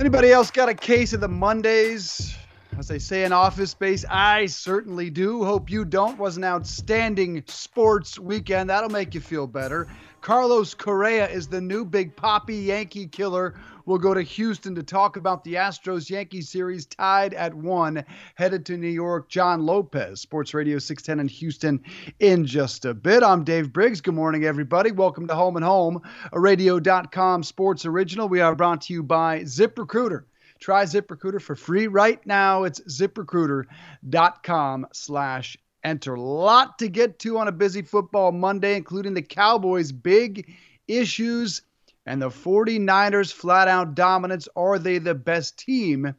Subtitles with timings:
[0.00, 2.36] Anybody else got a case of the Mondays?
[2.78, 5.42] As they say in office space, I certainly do.
[5.44, 6.16] Hope you don't.
[6.18, 8.70] Was an outstanding sports weekend.
[8.70, 9.88] That'll make you feel better.
[10.20, 13.54] Carlos Correa is the new Big Papi Yankee killer.
[13.86, 18.04] We'll go to Houston to talk about the Astros Yankee series tied at one,
[18.34, 19.30] headed to New York.
[19.30, 21.82] John Lopez, Sports Radio 610 in Houston,
[22.18, 23.22] in just a bit.
[23.22, 24.00] I'm Dave Briggs.
[24.00, 24.90] Good morning, everybody.
[24.90, 28.28] Welcome to Home and Home, a radio.com sports original.
[28.28, 30.24] We are brought to you by ZipRecruiter.
[30.58, 32.64] Try ZipRecruiter for free right now.
[32.64, 36.16] It's ziprecruiter.com slash enter.
[36.16, 40.54] Lot to get to on a busy football Monday, including the Cowboys' big
[40.86, 41.62] issues
[42.06, 44.48] and the 49ers' flat out dominance.
[44.56, 46.14] Are they the best team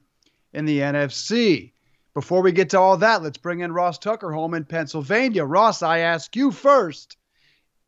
[0.54, 1.72] in the NFC?
[2.14, 5.46] Before we get to all that, let's bring in Ross Tucker home in Pennsylvania.
[5.46, 7.18] Ross, I ask you first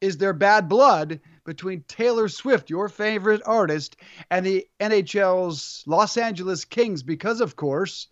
[0.01, 3.97] is there bad blood between Taylor Swift, your favorite artist,
[4.31, 7.03] and the NHL's Los Angeles Kings?
[7.03, 8.07] Because, of course,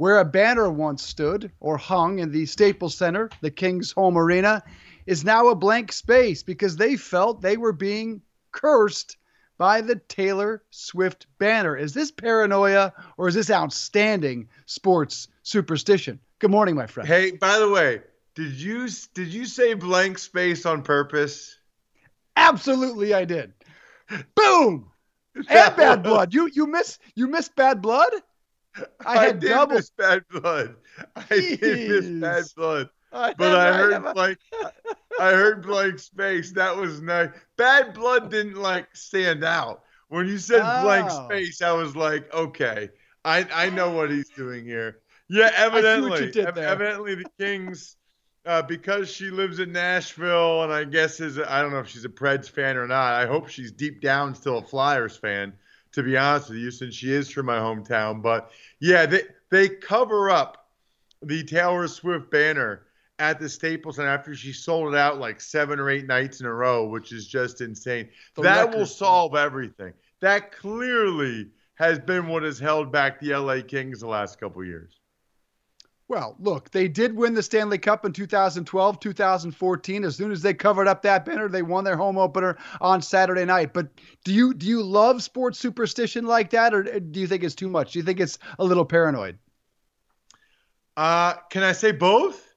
[0.00, 4.62] where a banner once stood or hung in the Staples Center, the Kings' home arena,
[5.04, 9.18] is now a blank space because they felt they were being cursed
[9.58, 11.76] by the Taylor Swift banner.
[11.76, 16.18] Is this paranoia or is this outstanding sports superstition?
[16.38, 17.06] Good morning, my friend.
[17.06, 18.00] Hey, by the way,
[18.34, 21.58] did you did you say blank space on purpose?
[22.36, 23.52] Absolutely, I did.
[24.34, 24.92] Boom.
[25.36, 26.32] And bad blood.
[26.32, 28.10] You you miss you miss bad blood.
[29.04, 29.76] I, I did double.
[29.76, 30.76] miss bad blood.
[31.16, 31.60] I Jeez.
[31.60, 32.90] did miss bad blood.
[33.12, 34.38] I but I heard I blank.
[35.20, 36.52] I heard blank space.
[36.52, 37.30] That was nice.
[37.56, 39.82] Bad blood didn't like stand out.
[40.08, 40.82] When you said oh.
[40.82, 42.90] blank space, I was like, okay,
[43.24, 45.00] I I know what he's doing here.
[45.28, 47.96] Yeah, evidently, evidently the Kings
[48.46, 52.04] uh, because she lives in Nashville, and I guess is I don't know if she's
[52.04, 53.14] a Preds fan or not.
[53.14, 55.52] I hope she's deep down still a Flyers fan,
[55.92, 58.22] to be honest with you, since she is from my hometown.
[58.22, 60.68] But yeah, they they cover up
[61.22, 62.86] the Taylor Swift banner
[63.18, 66.46] at the Staples Center after she sold it out like seven or eight nights in
[66.46, 68.08] a row, which is just insane.
[68.34, 68.78] The that record.
[68.78, 69.92] will solve everything.
[70.20, 74.99] That clearly has been what has held back the LA Kings the last couple years.
[76.10, 80.04] Well, look, they did win the Stanley Cup in 2012, 2014.
[80.04, 83.44] As soon as they covered up that banner, they won their home opener on Saturday
[83.44, 83.72] night.
[83.72, 83.90] But
[84.24, 87.68] do you do you love sports superstition like that, or do you think it's too
[87.68, 87.92] much?
[87.92, 89.38] Do you think it's a little paranoid?
[90.96, 92.56] Uh, can I say both?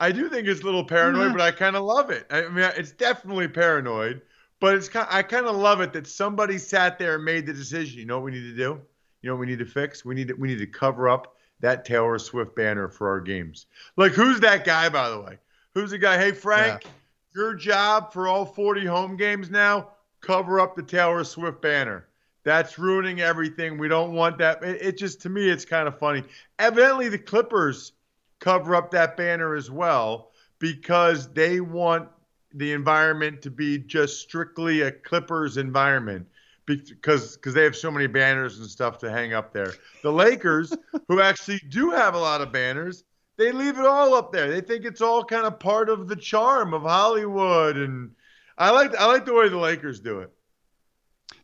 [0.00, 2.26] I do think it's a little paranoid, but I kind of love it.
[2.30, 4.22] I mean, it's definitely paranoid,
[4.58, 5.06] but it's kind.
[5.10, 7.98] I kind of love it that somebody sat there and made the decision.
[7.98, 8.80] You know what we need to do?
[9.20, 10.02] You know what we need to fix?
[10.02, 13.66] We need to, we need to cover up that Taylor Swift banner for our games.
[13.96, 15.38] Like, who's that guy, by the way?
[15.74, 16.18] Who's the guy?
[16.18, 16.90] Hey, Frank, yeah.
[17.34, 19.90] your job for all 40 home games now,
[20.20, 22.08] cover up the Taylor Swift banner.
[22.44, 23.76] That's ruining everything.
[23.76, 24.62] We don't want that.
[24.62, 26.22] It, it just, to me, it's kind of funny.
[26.58, 27.92] Evidently, the Clippers
[28.38, 32.08] cover up that banner as well because they want
[32.54, 36.26] the environment to be just strictly a Clippers environment
[36.66, 39.72] because because they have so many banners and stuff to hang up there.
[40.02, 40.72] The Lakers,
[41.08, 43.04] who actually do have a lot of banners,
[43.36, 44.50] they leave it all up there.
[44.50, 48.10] They think it's all kind of part of the charm of Hollywood, and
[48.58, 50.32] I like I like the way the Lakers do it.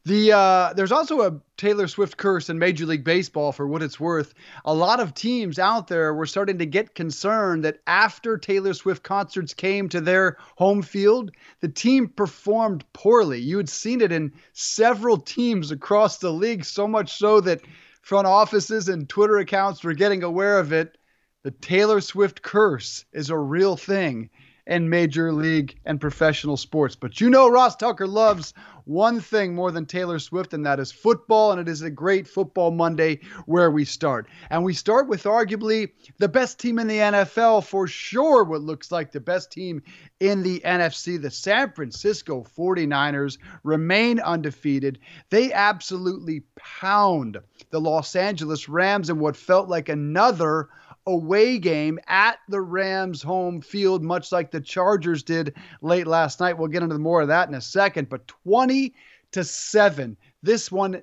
[0.04, 3.52] The uh, there's also a Taylor Swift curse in Major League Baseball.
[3.52, 7.64] For what it's worth, a lot of teams out there were starting to get concerned
[7.64, 11.30] that after Taylor Swift concerts came to their home field,
[11.60, 13.40] the team performed poorly.
[13.40, 17.60] You had seen it in several teams across the league, so much so that
[18.00, 20.98] front offices and Twitter accounts were getting aware of it.
[21.44, 24.30] The Taylor Swift curse is a real thing
[24.66, 26.94] in major league and professional sports.
[26.94, 28.54] But you know, Ross Tucker loves
[28.84, 31.52] one thing more than Taylor Swift, and that is football.
[31.52, 34.28] And it is a great football Monday where we start.
[34.50, 38.92] And we start with arguably the best team in the NFL, for sure, what looks
[38.92, 39.82] like the best team
[40.20, 41.20] in the NFC.
[41.20, 44.98] The San Francisco 49ers remain undefeated.
[45.30, 47.38] They absolutely pound
[47.70, 50.68] the Los Angeles Rams in what felt like another
[51.06, 56.56] away game at the Rams home field, much like the Chargers did late last night.
[56.56, 58.08] We'll get into more of that in a second.
[58.08, 58.94] But 20
[59.32, 60.16] to 7.
[60.42, 61.02] This one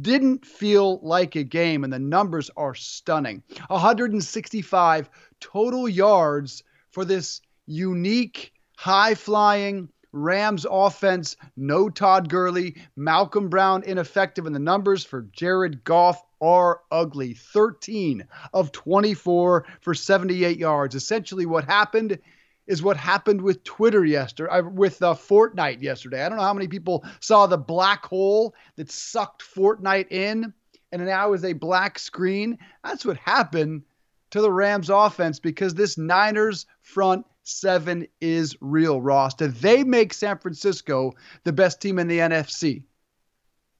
[0.00, 5.10] didn't feel like a game, and the numbers are stunning 165
[5.40, 14.46] total yards for this unique, high flying, Rams offense, no Todd Gurley, Malcolm Brown ineffective,
[14.46, 17.34] and the numbers for Jared Goff are ugly.
[17.34, 20.94] 13 of 24 for 78 yards.
[20.94, 22.18] Essentially, what happened
[22.66, 26.24] is what happened with Twitter yesterday, uh, with uh, Fortnite yesterday.
[26.24, 30.52] I don't know how many people saw the black hole that sucked Fortnite in,
[30.92, 32.58] and now is a black screen.
[32.84, 33.82] That's what happened
[34.30, 39.34] to the Rams offense because this Niners front seven is real, Ross.
[39.34, 41.14] Do they make San Francisco
[41.44, 42.84] the best team in the NFC?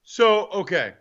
[0.03, 0.93] So, okay.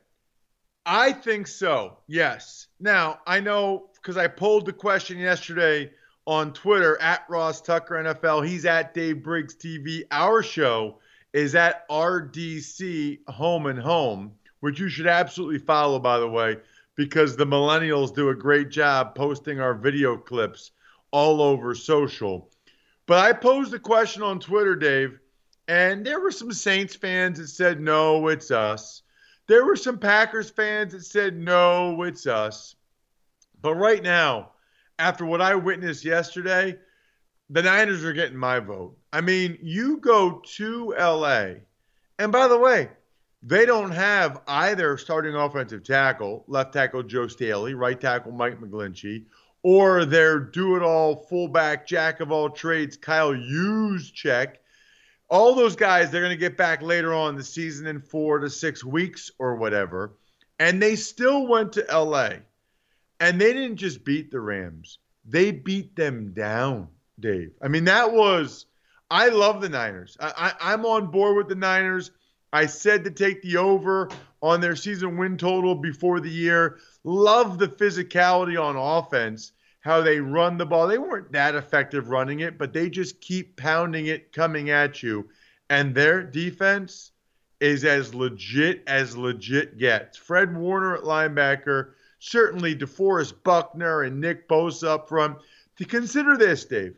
[0.93, 2.67] I think so, yes.
[2.81, 5.93] Now, I know because I pulled the question yesterday
[6.27, 8.45] on Twitter at Ross Tucker NFL.
[8.45, 10.03] He's at Dave Briggs TV.
[10.11, 10.99] Our show
[11.33, 16.57] is at RDC Home and Home, which you should absolutely follow, by the way,
[16.97, 20.73] because the millennials do a great job posting our video clips
[21.13, 22.51] all over social.
[23.07, 25.21] But I posed a question on Twitter, Dave,
[25.69, 29.03] and there were some Saints fans that said, no, it's us.
[29.51, 32.77] There were some Packers fans that said, no, it's us.
[33.61, 34.53] But right now,
[34.97, 36.79] after what I witnessed yesterday,
[37.49, 38.97] the Niners are getting my vote.
[39.13, 41.55] I mean, you go to LA,
[42.21, 42.91] and by the way,
[43.43, 49.25] they don't have either starting offensive tackle, left tackle Joe Staley, right tackle Mike McGlinchey,
[49.65, 54.59] or their do it all fullback, jack of all trades, Kyle Juszczyk.
[55.31, 58.51] All those guys, they're going to get back later on the season in four to
[58.51, 60.17] six weeks or whatever.
[60.59, 62.31] And they still went to LA.
[63.21, 66.89] And they didn't just beat the Rams, they beat them down,
[67.21, 67.53] Dave.
[67.63, 68.67] I mean, that was,
[69.11, 70.17] I love the Niners.
[70.19, 72.11] I, I, I'm on board with the Niners.
[72.53, 74.09] I said to take the over
[74.43, 76.79] on their season win total before the year.
[77.05, 80.87] Love the physicality on offense, how they run the ball.
[80.87, 85.29] They weren't that effective running it, but they just keep pounding it coming at you.
[85.69, 87.13] And their defense
[87.61, 90.17] is as legit as legit gets.
[90.17, 95.39] Fred Warner at linebacker certainly DeForest Buckner and Nick Bosa up front.
[95.79, 96.97] To consider this, Dave,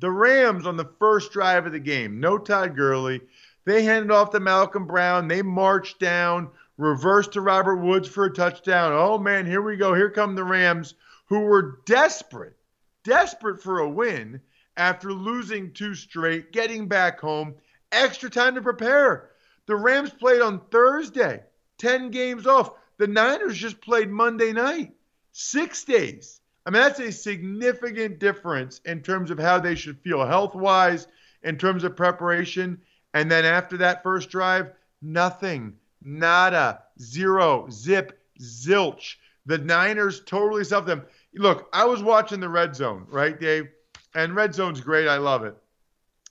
[0.00, 3.20] the Rams on the first drive of the game, no Todd Gurley.
[3.64, 5.28] They handed off to Malcolm Brown.
[5.28, 8.92] They marched down, reversed to Robert Woods for a touchdown.
[8.92, 9.94] Oh man, here we go.
[9.94, 10.94] Here come the Rams,
[11.26, 12.56] who were desperate,
[13.04, 14.40] desperate for a win
[14.76, 17.54] after losing two straight, getting back home,
[17.92, 19.30] extra time to prepare.
[19.66, 21.42] The Rams played on Thursday,
[21.78, 22.70] 10 games off.
[22.98, 24.94] The Niners just played Monday night,
[25.32, 26.40] six days.
[26.64, 31.06] I mean, that's a significant difference in terms of how they should feel health wise,
[31.42, 32.80] in terms of preparation.
[33.14, 39.16] And then after that first drive, nothing, nada, zero, zip, zilch.
[39.46, 41.04] The Niners totally stuffed them.
[41.36, 43.68] Look, I was watching the red zone, right, Dave?
[44.14, 45.06] And red zone's great.
[45.06, 45.54] I love it.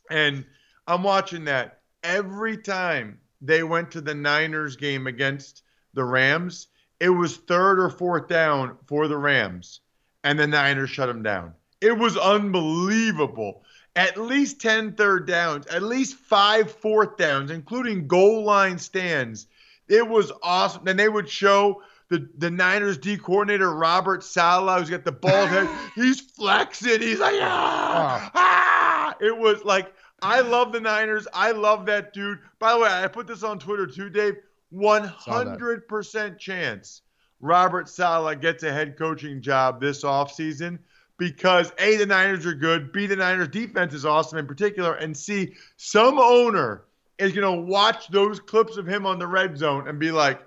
[0.09, 0.45] And
[0.87, 5.63] I'm watching that every time they went to the Niners game against
[5.93, 6.67] the Rams,
[6.99, 9.81] it was third or fourth down for the Rams,
[10.23, 11.53] and the Niners shut them down.
[11.81, 13.63] It was unbelievable.
[13.95, 19.47] At least 10 third downs, at least five fourth downs, including goal line stands.
[19.87, 20.87] It was awesome.
[20.87, 25.49] And they would show the, the Niners D coordinator, Robert Saleh, who's got the bald
[25.49, 25.69] head.
[25.95, 27.01] He's flexing.
[27.01, 29.15] He's like, ah, ah.
[29.19, 31.27] It was like, I love the Niners.
[31.33, 32.39] I love that dude.
[32.59, 34.35] By the way, I put this on Twitter too, Dave.
[34.73, 37.01] 100% chance
[37.39, 40.79] Robert Saleh gets a head coaching job this offseason
[41.17, 45.15] because A, the Niners are good, B, the Niners defense is awesome in particular, and
[45.15, 46.83] C, some owner
[47.17, 50.41] is going to watch those clips of him on the red zone and be like,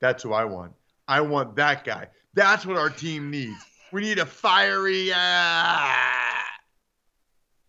[0.00, 0.72] that's who I want.
[1.10, 2.06] I want that guy.
[2.34, 3.58] That's what our team needs.
[3.90, 5.12] We need a fiery.
[5.12, 5.92] Uh,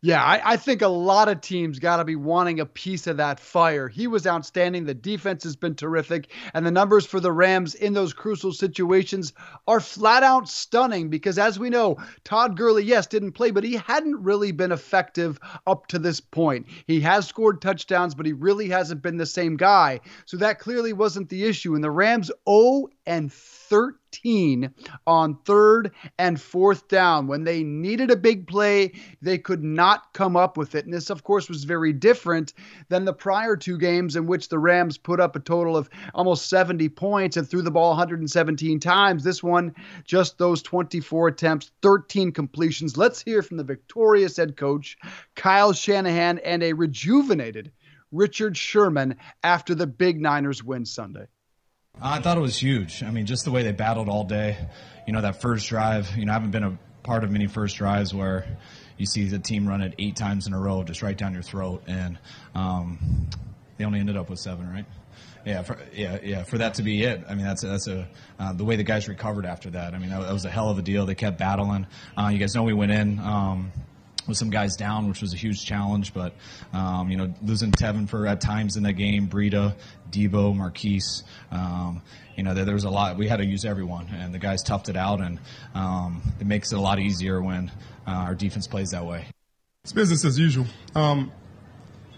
[0.04, 3.18] yeah, I, I, think a lot of teams got to be wanting a piece of
[3.18, 3.88] that fire.
[3.88, 4.84] He was outstanding.
[4.84, 6.32] The defense has been terrific.
[6.56, 9.34] And the numbers for the Rams in those crucial situations
[9.68, 13.76] are flat out stunning because, as we know, Todd Gurley, yes, didn't play, but he
[13.76, 16.66] hadn't really been effective up to this point.
[16.88, 20.00] He has scored touchdowns, but he really hasn't been the same guy.
[20.26, 21.76] So that clearly wasn't the issue.
[21.76, 24.01] And the Rams 0 and 13
[25.08, 27.28] on third and fourth down.
[27.28, 30.86] When they needed a big play, they could not come up with it.
[30.86, 32.54] And this, of course, was very different
[32.90, 36.50] than the prior two games in which the Rams put up a total of almost
[36.50, 39.24] 70 points and threw the ball 117 times.
[39.24, 42.98] This one, just those 24 attempts, 13 completions.
[42.98, 44.98] Let's hear from the victorious head coach,
[45.36, 47.72] Kyle Shanahan, and a rejuvenated
[48.12, 51.28] Richard Sherman after the big Niners win Sunday.
[52.02, 53.04] I thought it was huge.
[53.04, 54.58] I mean, just the way they battled all day.
[55.06, 56.16] You know, that first drive.
[56.18, 58.46] You know, I haven't been a part of many first drives where
[58.98, 61.42] you see the team run it eight times in a row, just right down your
[61.42, 62.18] throat, and
[62.56, 63.28] um,
[63.78, 64.86] they only ended up with seven, right?
[65.46, 66.44] Yeah, for, yeah, yeah.
[66.44, 68.08] For that to be it, I mean, that's that's a
[68.40, 69.96] uh, the way the guys recovered after that.
[69.96, 71.06] I mean, that, that was a hell of a deal.
[71.06, 71.88] They kept battling.
[72.16, 73.20] Uh, you guys know we went in.
[73.20, 73.72] Um,
[74.32, 76.14] with some guys down, which was a huge challenge.
[76.14, 76.34] But
[76.74, 79.76] um, you know, losing Tevin for at times in that game, Breida,
[80.10, 81.24] Deebo, Marquise.
[81.52, 82.02] Um,
[82.36, 83.18] you know, there, there, was a lot.
[83.18, 85.40] We had to use everyone, and the guys toughed it out, and
[85.76, 87.70] um, it makes it a lot easier when
[88.08, 89.26] uh, our defense plays that way.
[89.84, 90.66] It's business as usual.
[90.96, 91.32] Um,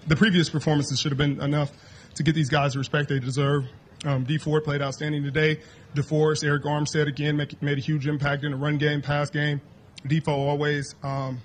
[0.08, 1.72] the previous performances should have been enough
[2.16, 3.66] to get these guys the respect they deserve.
[4.06, 5.60] Um, Dee Ford played outstanding today.
[5.96, 9.62] DeForest, Arik Armstead again make, made a huge impact in the run game, pass game.
[10.06, 10.96] Defoe always.
[11.04, 11.42] Um,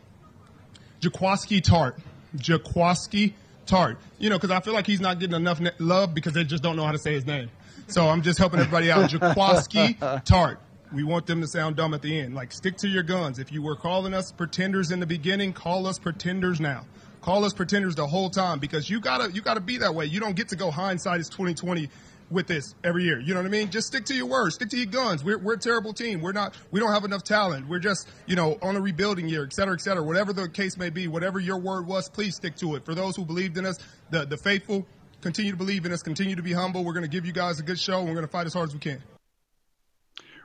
[1.00, 1.99] Jaquiski Tartt.
[2.37, 3.33] Jaquiski
[3.67, 3.97] Tartt.
[4.19, 6.76] You know, because I feel like he's not getting enough love because they just don't
[6.76, 7.50] know how to say his name.
[7.87, 9.11] So I'm just helping everybody out.
[9.11, 10.59] Jaquiski Tartt.
[10.93, 12.35] We want them to sound dumb at the end.
[12.35, 13.38] Like, stick to your guns.
[13.38, 16.87] If you were calling us pretenders in the beginning, call us pretenders now.
[17.21, 20.07] Call us pretenders the whole time because you gotta you gotta be that way.
[20.07, 21.90] You don't get to go hindsight is 2020
[22.31, 23.19] with this every year.
[23.21, 23.71] You know what I mean?
[23.71, 25.25] Just stick to your words, stick to your guns.
[25.25, 26.21] We're, we're a terrible team.
[26.21, 27.69] We're not, we don't have enough talent.
[27.69, 30.03] We're just, you know, on a rebuilding year, et cetera, et cetera.
[30.03, 32.85] Whatever the case may be, whatever your word was, please stick to it.
[32.85, 33.79] For those who believed in us,
[34.11, 34.87] the, the faithful,
[35.21, 36.85] continue to believe in us, continue to be humble.
[36.85, 38.03] We're going to give you guys a good show.
[38.03, 39.03] We're going to fight as hard as we can.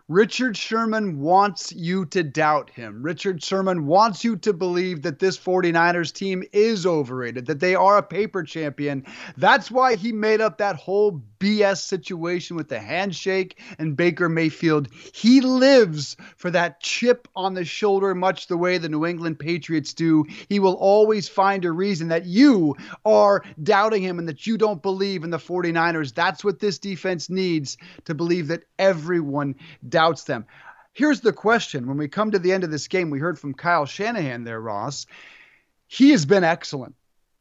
[0.10, 3.04] Richard Sherman wants you to doubt him.
[3.04, 7.98] Richard Sherman wants you to believe that this 49ers team is overrated, that they are
[7.98, 9.06] a paper champion.
[9.38, 14.88] That's why he made up that whole BS situation with the handshake and Baker Mayfield.
[15.14, 19.94] He lives for that chip on the shoulder, much the way the New England Patriots
[19.94, 20.24] do.
[20.48, 24.82] He will always find a reason that you are doubting him and that you don't
[24.82, 26.14] believe in the 49ers.
[26.14, 29.56] That's what this defense needs to believe that everyone
[29.90, 30.46] doubts them.
[30.94, 33.54] Here's the question when we come to the end of this game, we heard from
[33.54, 35.08] Kyle Shanahan there, Ross.
[35.88, 36.96] He has been excellent.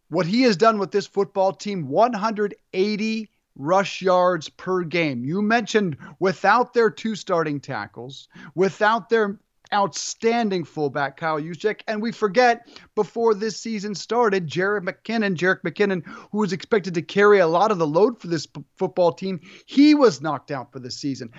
[0.09, 5.25] What he has done with this football team 180 rush yards per game.
[5.25, 9.39] You mentioned without their two starting tackles, without their
[9.73, 11.81] outstanding fullback Kyle Juszczyk.
[11.89, 17.03] And we forget before this season started, Jared McKinnon, Jerick McKinnon, who was expected to
[17.03, 20.73] carry a lot of the load for this p- football team, he was knocked out
[20.73, 21.31] for the season.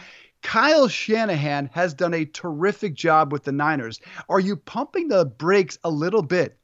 [0.42, 4.02] Kyle Shanahan has done a terrific job with the Niners.
[4.28, 6.58] Are you pumping the brakes a little bit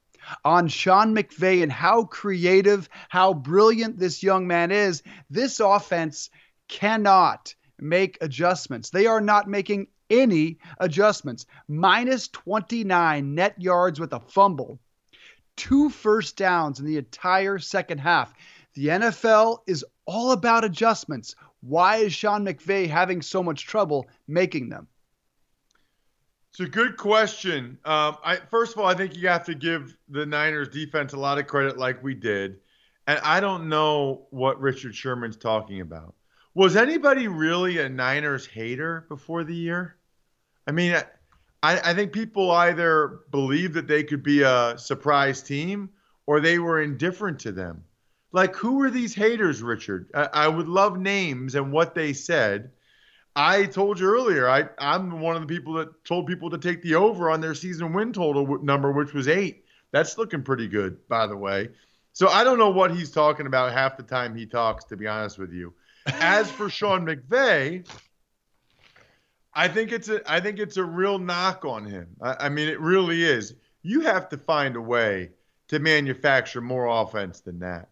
[0.45, 5.03] on Sean McVay and how creative, how brilliant this young man is?
[5.29, 6.29] This offense
[6.67, 8.89] cannot make adjustments.
[8.89, 11.45] They are not making any adjustments.
[11.67, 14.79] Minus 29 net yards with a fumble,
[15.55, 18.33] two first downs in the entire second half.
[18.74, 21.36] The NFL is all about adjustments.
[21.62, 24.88] Why is Sean McVay having so much trouble making them?
[26.59, 27.77] It's a good question.
[27.85, 31.17] Um, I, first of all, I think you have to give the Niners defense a
[31.17, 32.57] lot of credit, like we did.
[33.07, 36.15] And I don't know what Richard Sherman's talking about.
[36.55, 39.95] Was anybody really a Niners hater before the year?
[40.67, 40.95] I mean,
[41.63, 45.89] I, I think people either believed that they could be a surprise team
[46.25, 47.85] or they were indifferent to them.
[48.33, 50.11] Like, who were these haters, Richard?
[50.13, 52.71] I, I would love names and what they said.
[53.41, 56.81] I told you earlier, I, I'm one of the people that told people to take
[56.81, 59.63] the over on their season win total number, which was eight.
[59.91, 61.69] That's looking pretty good, by the way.
[62.12, 65.08] So I don't know what he's talking about half the time he talks, to be
[65.08, 65.74] honest with you.
[66.05, 67.88] As for Sean McVay,
[69.53, 72.10] I think it's a I think it's a real knock on him.
[72.22, 73.55] I, I mean, it really is.
[73.84, 75.29] You have to find a way
[75.69, 77.88] to manufacture more offense than that.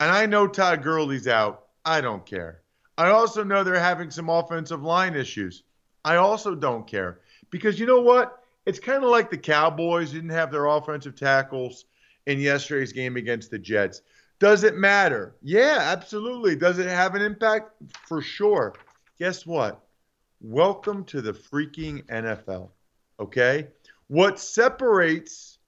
[0.00, 1.66] And I know Todd Gurley's out.
[1.84, 2.62] I don't care.
[2.98, 5.62] I also know they're having some offensive line issues.
[6.04, 7.20] I also don't care.
[7.48, 8.42] Because you know what?
[8.66, 11.84] It's kind of like the Cowboys didn't have their offensive tackles
[12.26, 14.02] in yesterday's game against the Jets.
[14.40, 15.36] Does it matter?
[15.42, 16.56] Yeah, absolutely.
[16.56, 17.70] Does it have an impact?
[18.06, 18.74] For sure.
[19.18, 19.80] Guess what?
[20.40, 22.70] Welcome to the freaking NFL.
[23.20, 23.68] Okay?
[24.08, 25.58] What separates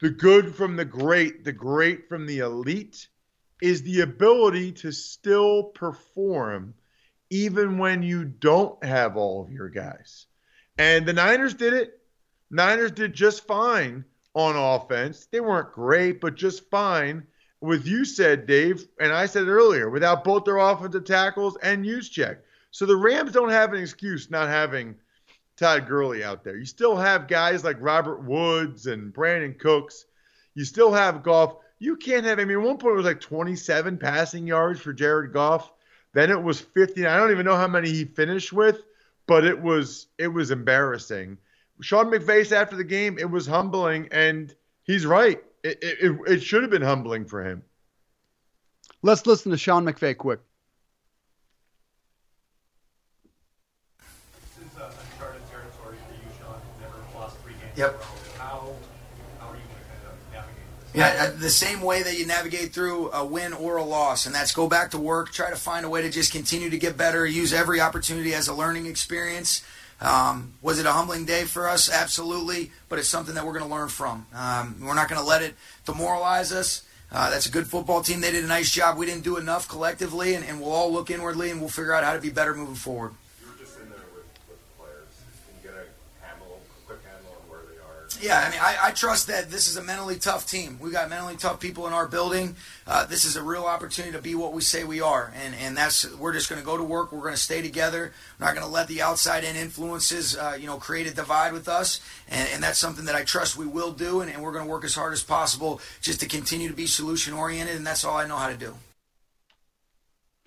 [0.00, 3.08] the good from the great, the great from the elite,
[3.64, 6.74] is the ability to still perform
[7.30, 10.26] even when you don't have all of your guys.
[10.76, 11.98] And the Niners did it.
[12.50, 14.04] Niners did just fine
[14.34, 15.28] on offense.
[15.32, 17.26] They weren't great, but just fine.
[17.62, 22.36] With you said, Dave, and I said earlier, without both their offensive tackles and Juszczyk.
[22.70, 24.94] So the Rams don't have an excuse not having
[25.56, 26.58] Todd Gurley out there.
[26.58, 30.04] You still have guys like Robert Woods and Brandin Cooks.
[30.54, 31.56] You still have Goff.
[31.84, 32.38] You can't have.
[32.38, 35.70] I mean, at one point it was like 27 passing yards for Jared Goff.
[36.14, 37.06] Then it was 50.
[37.06, 38.80] I don't even know how many he finished with,
[39.26, 41.36] but it was it was embarrassing.
[41.82, 45.42] Sean McVay after the game, it was humbling, and he's right.
[45.62, 47.62] It, it, it should have been humbling for him.
[49.02, 50.40] Let's listen to Sean McVay quick.
[53.98, 56.56] This is uh, uncharted territory for you, Sean.
[56.80, 57.90] Never lost three games Yep.
[57.90, 58.04] in a row.
[58.38, 58.72] How,
[59.40, 60.83] how are you going to kind of navigate this?
[60.94, 64.34] Yeah, uh, the same way that you navigate through a win or a loss, and
[64.34, 66.96] that's go back to work, try to find a way to just continue to get
[66.96, 69.64] better, use every opportunity as a learning experience.
[70.00, 71.90] Um, was it a humbling day for us?
[71.90, 74.26] Absolutely, but it's something that we're going to learn from.
[74.32, 76.84] Um, we're not going to let it demoralize us.
[77.10, 78.20] Uh, that's a good football team.
[78.20, 78.96] They did a nice job.
[78.96, 82.04] We didn't do enough collectively, and, and we'll all look inwardly and we'll figure out
[82.04, 83.14] how to be better moving forward.
[88.20, 90.78] Yeah, I mean, I, I trust that this is a mentally tough team.
[90.80, 92.56] We got mentally tough people in our building.
[92.86, 95.76] Uh, this is a real opportunity to be what we say we are, and and
[95.76, 97.12] that's we're just going to go to work.
[97.12, 98.12] We're going to stay together.
[98.38, 101.52] We're not going to let the outside in influences, uh, you know, create a divide
[101.52, 104.52] with us, and, and that's something that I trust we will do, and, and we're
[104.52, 107.86] going to work as hard as possible just to continue to be solution oriented, and
[107.86, 108.74] that's all I know how to do.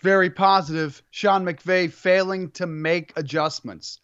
[0.01, 1.01] Very positive.
[1.09, 3.99] Sean McVay failing to make adjustments,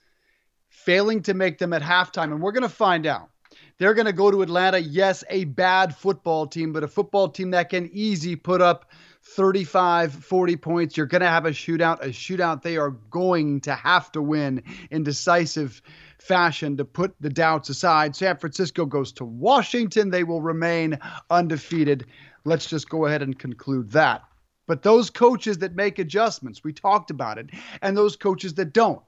[0.70, 2.32] failing to make them at halftime.
[2.32, 3.30] And we're going to find out.
[3.78, 4.80] They're going to go to Atlanta.
[4.80, 8.92] Yes, a bad football team, but a football team that can easy put up
[9.24, 10.98] 35, 40 points.
[10.98, 14.64] You're going to have a shootout, a shootout they are going to have to win
[14.92, 15.82] in decisive
[16.20, 18.16] fashion to put the doubts aside.
[18.16, 20.10] San Francisco goes to Washington.
[20.10, 21.00] They will remain
[21.30, 22.06] undefeated.
[22.46, 24.24] Let's just go ahead and conclude that.
[24.68, 27.50] But those coaches that make adjustments, we talked about it,
[27.82, 29.02] and those coaches that don't.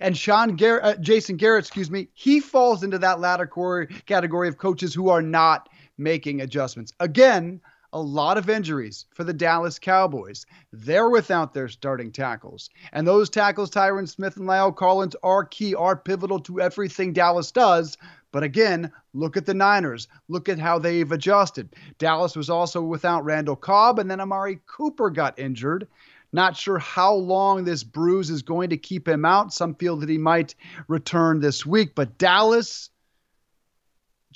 [0.00, 4.48] And Sean Garrett, uh, Jason Garrett, excuse me, he falls into that latter core category
[4.48, 6.92] of coaches who are not making adjustments.
[7.00, 7.60] Again,
[7.92, 10.44] a lot of injuries for the Dallas Cowboys.
[10.72, 12.68] They're without their starting tackles.
[12.92, 17.50] And those tackles, Tyron Smith and La'el Collins, are key, are pivotal to everything Dallas
[17.52, 17.96] does.
[18.32, 20.08] But again, look at the Niners.
[20.28, 21.74] Look at how they've adjusted.
[21.98, 25.88] Dallas was also without Randall Cobb, and then Amari Cooper got injured.
[26.32, 29.52] Not sure how long this bruise is going to keep him out.
[29.52, 30.54] Some feel that he might
[30.88, 32.90] return this week, but Dallas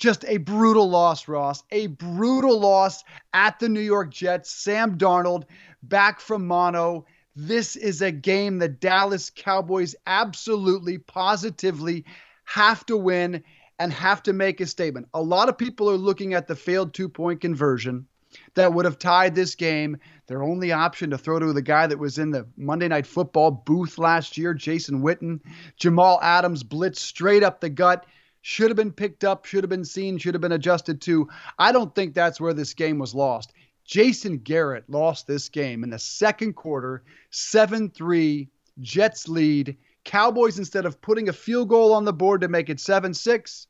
[0.01, 1.63] just a brutal loss, Ross.
[1.69, 4.49] A brutal loss at the New York Jets.
[4.49, 5.43] Sam Darnold
[5.83, 7.05] back from mono.
[7.35, 12.03] This is a game the Dallas Cowboys absolutely, positively
[12.45, 13.43] have to win
[13.77, 15.07] and have to make a statement.
[15.13, 18.07] A lot of people are looking at the failed two point conversion
[18.55, 19.97] that would have tied this game.
[20.27, 23.51] Their only option to throw to the guy that was in the Monday Night Football
[23.51, 25.39] booth last year, Jason Witten.
[25.77, 28.05] Jamal Adams blitz straight up the gut.
[28.41, 31.29] Should have been picked up, should have been seen, should have been adjusted to.
[31.59, 33.53] I don't think that's where this game was lost.
[33.85, 39.77] Jason Garrett lost this game in the second quarter, 7 3, Jets lead.
[40.03, 43.67] Cowboys, instead of putting a field goal on the board to make it 7 6,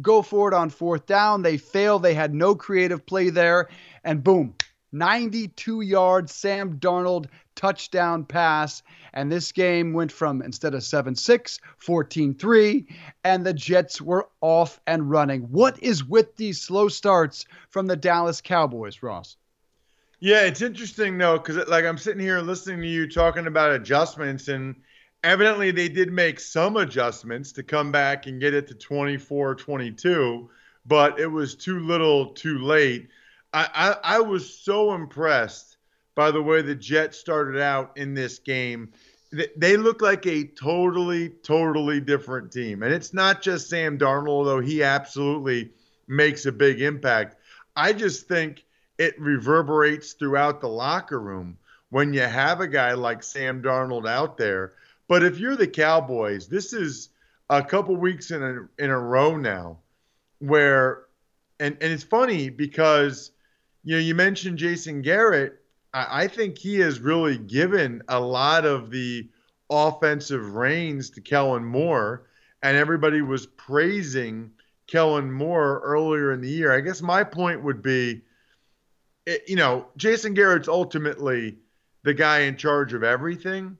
[0.00, 1.42] go for it on fourth down.
[1.42, 1.98] They fail.
[1.98, 3.68] They had no creative play there.
[4.04, 4.54] And boom,
[4.92, 8.82] 92 yards, Sam Darnold touchdown pass.
[9.14, 12.86] And this game went from instead of 7 6, 14 3,
[13.24, 15.42] and the Jets were off and running.
[15.42, 19.36] What is with these slow starts from the Dallas Cowboys, Ross?
[20.20, 24.48] Yeah, it's interesting though, because like I'm sitting here listening to you talking about adjustments,
[24.48, 24.76] and
[25.24, 30.50] evidently they did make some adjustments to come back and get it to 24 22,
[30.86, 33.08] but it was too little too late.
[33.52, 35.76] I, I, I was so impressed
[36.14, 38.92] by the way the Jets started out in this game.
[39.56, 42.82] They, look like a totally, totally different team.
[42.82, 45.70] And it's not just Sam Darnold, although he absolutely
[46.06, 47.36] makes a big impact.
[47.74, 48.66] I just think
[48.98, 51.56] it reverberates throughout the locker room
[51.88, 54.74] when you have a guy like Sam Darnold out there.
[55.12, 57.10] But if you're the Cowboys, this is
[57.50, 59.80] a couple weeks in a in a row now
[60.38, 61.02] where
[61.60, 63.30] and and it's funny because
[63.84, 65.60] you know you mentioned Jason Garrett.
[65.92, 69.28] I, I think he has really given a lot of the
[69.68, 72.22] offensive reins to Kellen Moore,
[72.62, 74.50] and everybody was praising
[74.86, 76.72] Kellen Moore earlier in the year.
[76.72, 78.22] I guess my point would be,
[79.46, 81.58] you know, Jason Garrett's ultimately
[82.02, 83.76] the guy in charge of everything.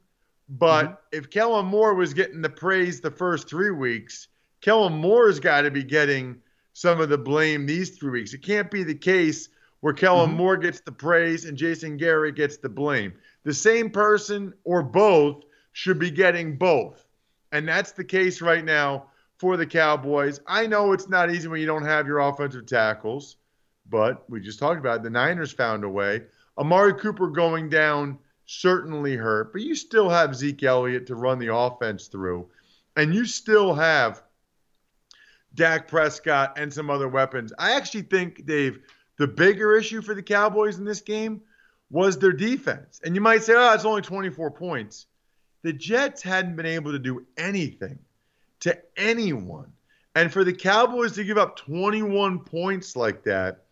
[0.53, 0.95] But mm-hmm.
[1.13, 4.29] if Kellen Moore was getting the praise the first three weeks,
[4.61, 6.41] Kellen Moore's got to be getting
[6.75, 8.35] some of the blame these three weeks.
[8.35, 9.49] It can't be the case
[9.81, 10.39] where Kellen mm-hmm.
[10.39, 13.15] Moore gets the praise and Jason Garrett gets the blame.
[13.45, 17.09] The same person or both should be getting both.
[17.53, 19.07] And that's the case right now
[19.39, 20.39] for the Cowboys.
[20.47, 23.37] I know it's not easy when you don't have your offensive tackles,
[23.89, 25.03] but we just talked about it.
[25.03, 26.23] The Niners found a way.
[26.59, 28.19] Amari Cooper going down
[28.61, 32.49] certainly hurt, but you still have Zeke Elliott to run the offense through,
[32.97, 34.23] and you still have
[35.55, 37.53] Dak Prescott and some other weapons.
[37.59, 38.81] I actually think, Dave,
[39.19, 41.43] the bigger issue for the Cowboys in this game
[41.91, 43.01] was their defense.
[43.05, 45.07] And you might say, oh, it's only 24 points.
[45.63, 47.99] The Jets hadn't been able to do anything
[48.61, 49.73] to anyone.
[50.15, 53.65] And for the Cowboys to give up 21 points like that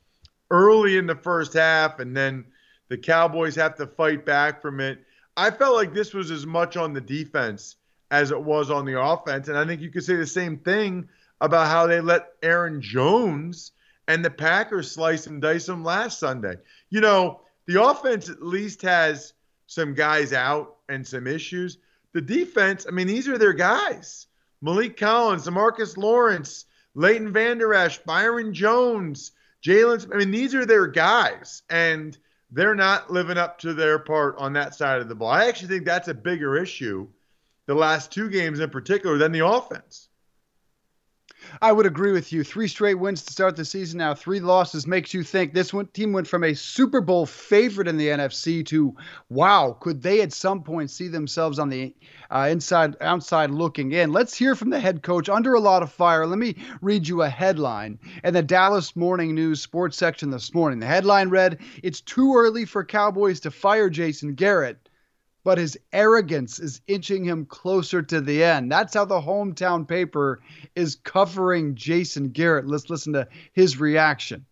[0.51, 2.45] early in the first half, and then
[2.91, 4.99] the Cowboys have to fight back from it,
[5.37, 7.77] I felt like this was as much on the defense
[8.11, 9.49] as it was on the offense.
[9.49, 11.09] And I think you could say the same thing
[11.41, 13.73] about how they let Aaron Jones
[14.09, 16.57] and the Packers slice and dice them last Sunday.
[16.91, 19.33] You know, the offense at least has
[19.67, 21.79] some guys out and some issues.
[22.13, 24.27] The defense, I mean, these are their guys.
[24.65, 29.31] Maliek Collins, Marcus Lawrence, Leighton Vander Esch, Byron Jones,
[29.65, 30.13] Jalen.
[30.13, 32.19] I mean, these are their guys, and
[32.53, 35.31] they're not living up to their part on that side of the ball.
[35.31, 37.09] I actually think that's a bigger issue,
[37.67, 40.10] the last two games in particular, than the offense.
[41.61, 42.45] I would agree with you.
[42.45, 45.87] Three straight wins to start the season now, three losses makes you think this one,
[45.89, 48.95] team went from a Super Bowl favorite in the NFC to
[49.29, 51.95] wow, could they at some point see themselves on the
[52.31, 54.13] uh, inside outside looking in?
[54.13, 56.27] Let's hear from the head coach under a lot of fire.
[56.27, 60.79] Let me read you a headline in the Dallas Morning News sports section this morning.
[60.79, 64.90] The headline read, "It's too early for Cowboys to fire Jason Garrett."
[65.45, 68.71] But his arrogance is inching him closer to the end.
[68.71, 70.41] That's how the hometown paper
[70.75, 72.67] is covering Jason Garrett.
[72.67, 74.47] Let's listen to his reaction.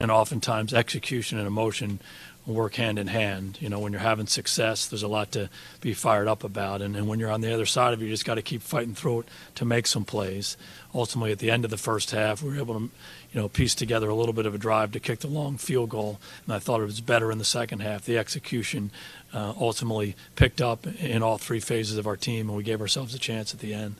[0.00, 2.00] And oftentimes, execution and emotion
[2.46, 3.58] work hand in hand.
[3.60, 5.48] You know, when you're having success, there's a lot to
[5.80, 6.82] be fired up about.
[6.82, 8.60] And, and when you're on the other side of it, you just got to keep
[8.60, 10.56] fighting through it to make some plays.
[10.94, 12.90] Ultimately, at the end of the first half, we were able to,
[13.34, 15.90] you know, piece together a little bit of a drive to kick the long field
[15.90, 16.20] goal.
[16.46, 18.04] And I thought it was better in the second half.
[18.04, 18.92] The execution
[19.34, 23.12] uh, ultimately picked up in all three phases of our team, and we gave ourselves
[23.12, 23.96] a chance at the end.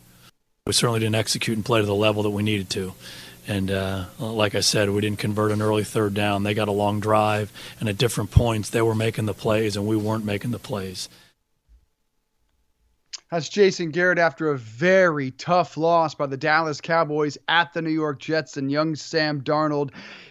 [0.67, 2.95] We certainly didn't execute and play to the level that we needed to.
[3.47, 6.45] And uh, like I said, we didn't convert an early third down.
[6.45, 9.87] They got a long drive, and at different points, they were making the plays, and
[9.87, 11.09] we weren't making the plays.
[13.31, 17.91] That's Jason Garrett after a very tough loss by the Dallas Cowboys at the New
[17.91, 19.91] York Jets and young Sam Darnold.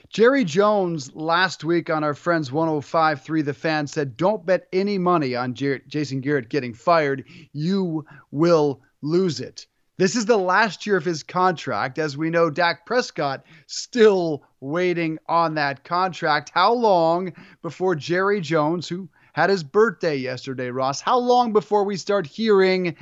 [0.10, 5.36] Jerry Jones last week on our friends 105.3 The Fan said, Don't bet any money
[5.36, 7.26] on J- Jason Garrett getting fired.
[7.52, 9.66] You will lose it.
[9.98, 11.98] This is the last year of his contract.
[11.98, 16.52] As we know, Dak Prescott still waiting on that contract.
[16.54, 21.98] How long before Jerry Jones, who had his birthday yesterday, Ross, how long before we
[21.98, 22.96] start hearing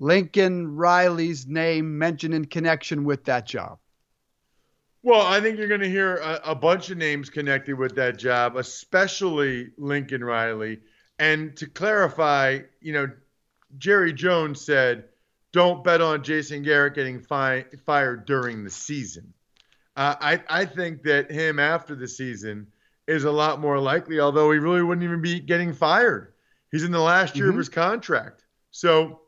[0.00, 3.78] Lincoln Riley's name mentioned in connection with that job?
[5.02, 8.18] Well, I think you're going to hear a, a, bunch of names connected with that
[8.18, 10.80] job, especially Lincoln Riley.
[11.18, 13.10] And to clarify, you know,
[13.76, 15.04] Jerry Jones said
[15.52, 19.34] don't bet on Jason Garrett getting fi- fired during the season.
[19.94, 22.66] Uh, I, I think that him after the season
[23.06, 26.32] is a lot more likely, although he really wouldn't even be getting fired.
[26.70, 27.52] He's in the last year mm-hmm.
[27.52, 28.44] of his contract.
[28.70, 29.20] So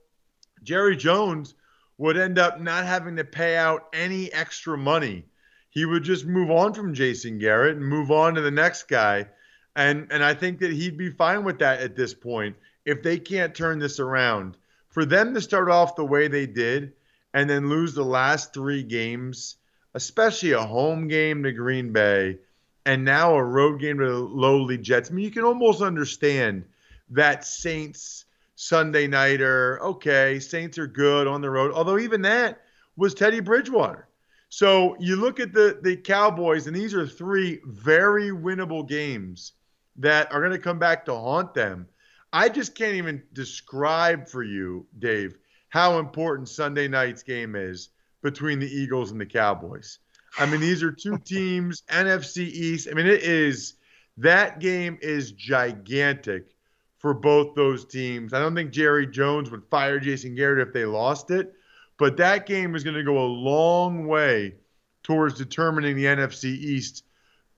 [0.62, 1.54] Jerry Jones
[1.98, 5.24] would end up not having to pay out any extra money.
[5.70, 9.28] He would just move on from Jason Garrett and move on to the next guy.
[9.74, 13.18] And and I think that he'd be fine with that at this point if they
[13.18, 14.56] can't turn this around
[14.88, 16.92] for them to start off the way they did
[17.34, 19.56] and then lose the last three games,
[19.92, 22.38] especially a home game to Green Bay
[22.86, 25.10] and now a road game to the lowly Jets.
[25.10, 26.64] I mean, you can almost understand
[27.10, 29.82] that Saints Sunday nighter.
[29.82, 32.62] Okay, Saints are good on the road, although even that
[32.96, 34.08] was Teddy Bridgewater.
[34.48, 39.52] So you look at the the Cowboys, and these are three very winnable games
[39.96, 41.88] that are going to come back to haunt them.
[42.32, 45.36] I just can't even describe for you, Dave,
[45.70, 47.88] how important Sunday night's game is
[48.22, 49.98] between the Eagles and the Cowboys.
[50.38, 52.88] I mean, these are two teams, NFC East.
[52.90, 53.74] I mean, it is
[54.18, 56.54] that game is gigantic
[56.98, 58.32] for both those teams.
[58.32, 61.52] I don't think Jerry Jones would fire Jason Garrett if they lost it,
[61.98, 64.54] but that game is going to go a long way
[65.02, 67.04] towards determining the NFC East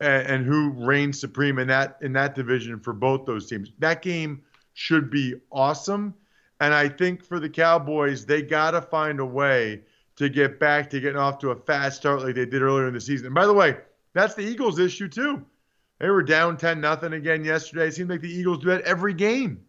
[0.01, 3.73] and, and who reigns supreme in that in that division for both those teams.
[3.79, 4.43] That game
[4.75, 6.15] should be awesome.
[6.61, 9.83] And I think for the Cowboys, they got to find a way
[10.19, 12.95] to get back to getting off to a fast start like they did earlier in
[12.95, 13.27] the season.
[13.27, 13.77] And by the way,
[14.15, 15.47] that's the Eagles' issue too.
[16.01, 17.87] They were down 10 nothing again yesterday.
[17.87, 19.61] It seemed like the Eagles do that every game.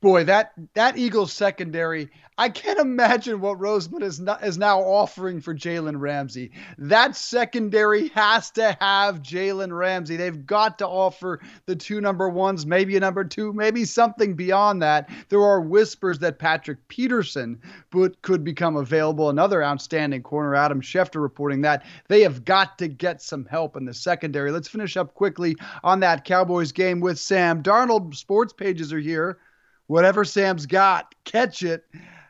[0.00, 5.40] Boy, that that Eagles secondary, I can't imagine what Roseman is not, is now offering
[5.40, 6.50] for Jalen Ramsey.
[6.76, 10.16] That secondary has to have Jalen Ramsey.
[10.16, 14.82] They've got to offer the two number ones, maybe a number two, maybe something beyond
[14.82, 15.08] that.
[15.30, 17.58] There are whispers that Patrick Peterson
[17.94, 19.30] would, could become available.
[19.30, 23.86] Another outstanding corner, Adam Schefter, reporting that they have got to get some help in
[23.86, 24.50] the secondary.
[24.50, 28.14] Let's finish up quickly on that Cowboys game with Sam Darnold.
[28.14, 29.38] Sports pages are here.
[29.86, 31.84] Whatever Sam's got, catch it.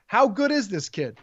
[0.07, 1.19] How good is this kid?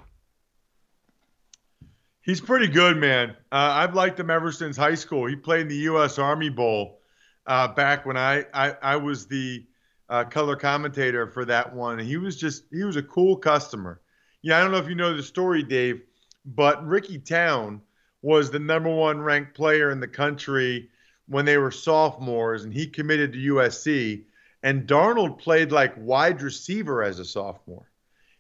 [2.22, 3.32] He's pretty good, man.
[3.52, 5.26] Uh, I've liked him ever since high school.
[5.26, 6.18] He played in the U.S.
[6.18, 7.00] Army Bowl
[7.46, 9.66] uh, back when I, I, I was the
[10.10, 12.00] uh, color commentator for that one.
[12.00, 14.02] He was just he was a cool customer.
[14.42, 16.02] Yeah, I don't know if you know the story, Dave,
[16.46, 17.82] but Ricky Town
[18.22, 20.90] was the number one ranked player in the country
[21.28, 24.24] when they were sophomores, and he committed to USC.
[24.64, 27.92] And Darnold played like wide receiver as a sophomore.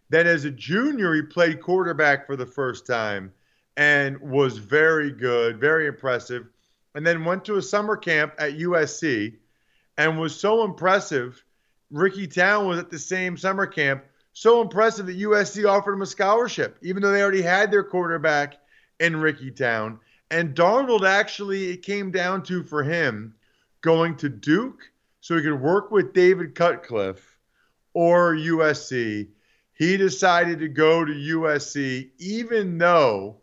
[0.09, 3.33] Then as a junior, he played quarterback for the first time
[3.75, 6.47] and was very good, very impressive.
[6.95, 9.35] And then went to a summer camp at USC
[9.97, 11.43] and was so impressive.
[11.91, 16.07] Ricky Town was at the same summer camp, so impressive that USC offered him a
[16.07, 18.57] scholarship, even though they already had their quarterback
[18.99, 19.99] in Ricky Town.
[20.31, 23.35] And Darnold actually, it came down to for him
[23.81, 24.89] going to Duke
[25.23, 27.39] so he could work with David Cutcliffe
[27.93, 29.29] or USC
[29.73, 33.37] he decided to go to USC, even though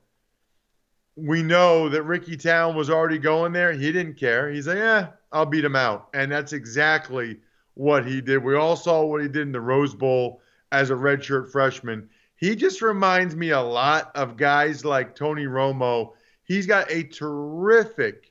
[1.17, 3.73] we know that Ricky Town was already going there.
[3.73, 4.51] He didn't care.
[4.51, 6.09] He's like, yeah, I'll beat him out.
[6.15, 7.41] And that's exactly
[7.75, 8.43] what he did.
[8.45, 10.41] We all saw what he did in the Rose Bowl
[10.73, 12.09] as a redshirt freshman.
[12.37, 16.13] He just reminds me a lot of guys like Tony Romo.
[16.45, 18.30] He's got a terrific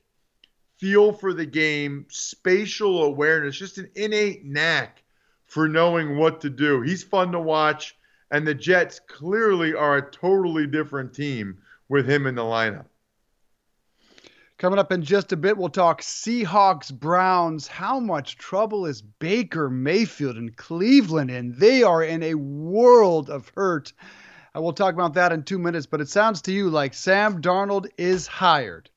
[0.80, 5.04] feel for the game, spatial awareness, just an innate knack
[5.46, 6.82] for knowing what to do.
[6.82, 7.98] He's fun to watch,
[8.32, 11.58] and the Jets clearly are a totally different team
[11.89, 12.86] with him in the lineup.
[14.58, 17.68] Coming up in just a bit, we'll talk Seahawks Browns.
[17.68, 21.54] How much trouble is Baker Mayfield and Cleveland in?
[21.58, 23.92] They are in a world of hurt.
[24.54, 27.42] I will talk about that in two minutes, but it sounds to you like Sam
[27.42, 28.89] Darnold is hired.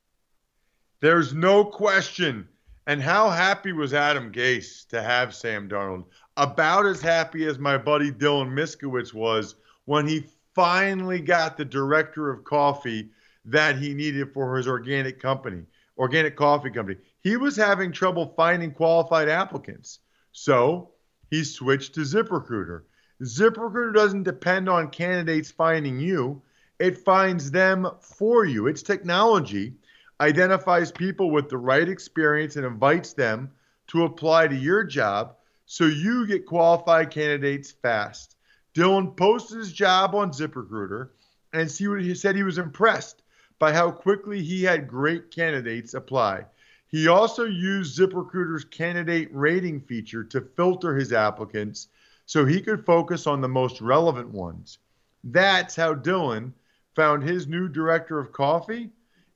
[1.03, 2.49] There's no question.
[2.87, 6.05] And how happy was Adam Gase to have Sam Darnold?
[6.37, 12.31] about as happy as my buddy Dylan Miskowitz was when he finally got the director
[12.31, 13.11] of coffee
[13.45, 15.65] that he needed for his organic company,
[15.99, 16.99] organic coffee company.
[17.21, 19.99] He was having trouble finding qualified applicants.
[20.33, 20.93] So
[21.31, 22.83] he switched to ZipRecruiter.
[23.23, 26.43] ZipRecruiter doesn't depend on candidates finding you,
[26.79, 28.67] it finds them for you.
[28.67, 29.75] Its technology
[30.23, 33.51] identifies people with the right experience and invites them
[33.89, 35.35] to apply to your job
[35.67, 38.37] so you get qualified candidates fast.
[38.73, 41.09] Dylan posted his job on ZipRecruiter
[41.53, 43.23] and see what he said he was impressed
[43.59, 46.45] by how quickly he had great candidates apply.
[46.87, 51.89] He also used ZipRecruiter's candidate rating feature to filter his applicants
[52.27, 54.79] so he could focus on the most relevant ones.
[55.25, 56.53] That's how Dylan
[56.95, 58.91] found his new director of coffee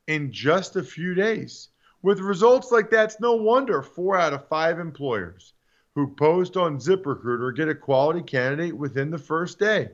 [0.07, 1.69] in just a few days.
[2.03, 5.53] With results like that, it's no wonder four out of five employers
[5.95, 9.91] who post on ZipRecruiter get a quality candidate within the first day.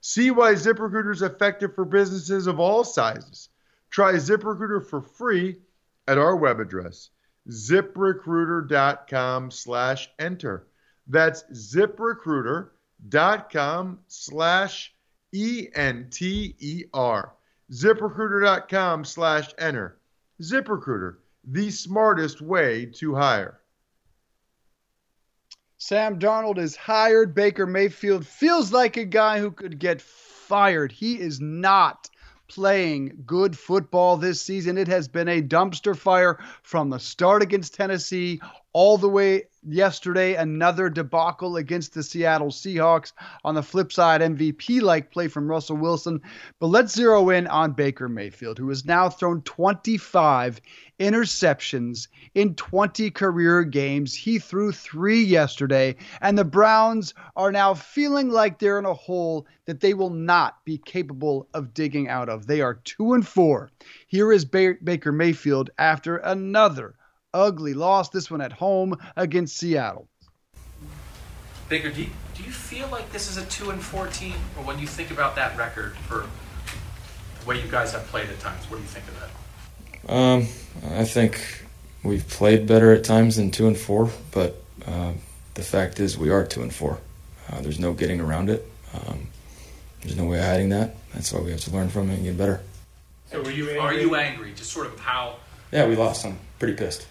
[0.00, 3.48] See why ZipRecruiter is effective for businesses of all sizes.
[3.88, 5.56] Try ZipRecruiter for free
[6.08, 7.08] at our web address,
[7.48, 10.66] ziprecruiter.com slash enter.
[11.06, 14.94] That's ziprecruiter.com slash
[15.32, 17.32] E-N-T-E-R.
[17.72, 19.98] ZipRecruiter.com slash enter.
[20.42, 23.60] ZipRecruiter, the smartest way to hire.
[25.78, 27.34] Sam Darnold is hired.
[27.34, 30.92] Baker Mayfield feels like a guy who could get fired.
[30.92, 32.08] He is not
[32.48, 34.78] playing good football this season.
[34.78, 38.40] It has been a dumpster fire from the start against Tennessee
[38.74, 40.34] all the way yesterday.
[40.34, 43.12] Another debacle against the Seattle Seahawks.
[43.44, 46.20] On the flip side, MVP like play from Russell Wilson.
[46.58, 50.60] But let's zero in on Baker Mayfield, who has now thrown 25
[50.98, 54.12] interceptions in 20 career games.
[54.14, 59.46] He threw three yesterday, and the Browns are now feeling like they're in a hole
[59.66, 62.46] that they will not be capable of digging out of.
[62.46, 63.70] They are two and four.
[64.08, 66.96] Here is ba- Baker Mayfield after another
[67.34, 70.08] ugly loss, this one at home against Seattle.
[71.68, 74.34] Baker, do you, do you feel like this is a 2 and 4 team?
[74.56, 76.26] Or when you think about that record for
[77.40, 80.14] the way you guys have played at times, what do you think of that?
[80.14, 80.42] Um,
[80.98, 81.64] I think
[82.02, 85.12] we've played better at times than 2 and 4, but uh,
[85.54, 86.98] the fact is we are 2 and 4.
[87.50, 88.66] Uh, there's no getting around it.
[88.94, 89.28] Um,
[90.02, 90.96] there's no way of hiding that.
[91.14, 92.60] That's why we have to learn from it and get better.
[93.30, 93.80] So were you angry?
[93.80, 94.52] Are you angry?
[94.54, 95.36] Just sort of how?
[95.72, 96.26] Yeah, we lost.
[96.26, 97.06] I'm pretty pissed.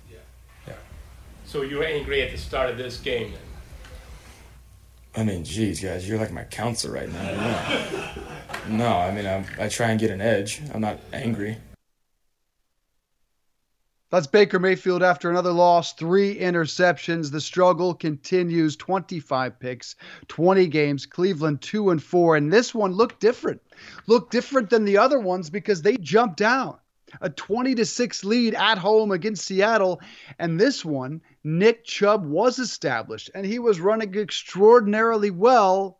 [1.53, 1.61] Yeah.
[1.61, 1.69] Yeah.
[1.69, 3.41] So you were angry at the start of this game then?
[5.15, 8.15] I mean, geez, guys, you're like my counselor right now.
[8.67, 10.61] No, no I mean, I'm, I try and get an edge.
[10.73, 11.57] I'm not angry.
[14.09, 17.31] That's Baker Mayfield after another loss, three interceptions.
[17.31, 19.95] The struggle continues 25 picks,
[20.27, 21.05] 20 games.
[21.07, 22.35] Cleveland 2 and 4.
[22.35, 23.61] And this one looked different.
[24.07, 26.77] Looked different than the other ones because they jumped down.
[27.21, 30.01] A 20 to 6 lead at home against Seattle.
[30.39, 35.99] And this one, Nick Chubb was established and he was running extraordinarily well.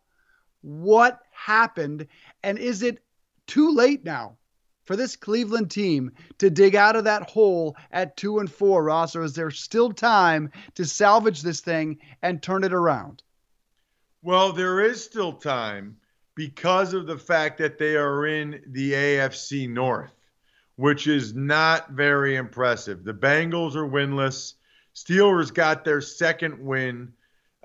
[0.62, 2.06] What happened?
[2.42, 3.02] And is it
[3.46, 4.38] too late now
[4.84, 9.16] for this Cleveland team to dig out of that hole at two and four, Ross,
[9.16, 13.22] or is there still time to salvage this thing and turn it around?
[14.22, 15.98] Well, there is still time
[16.34, 20.14] because of the fact that they are in the AFC North,
[20.76, 23.04] which is not very impressive.
[23.04, 24.54] The Bengals are winless.
[24.94, 27.12] Steelers got their second win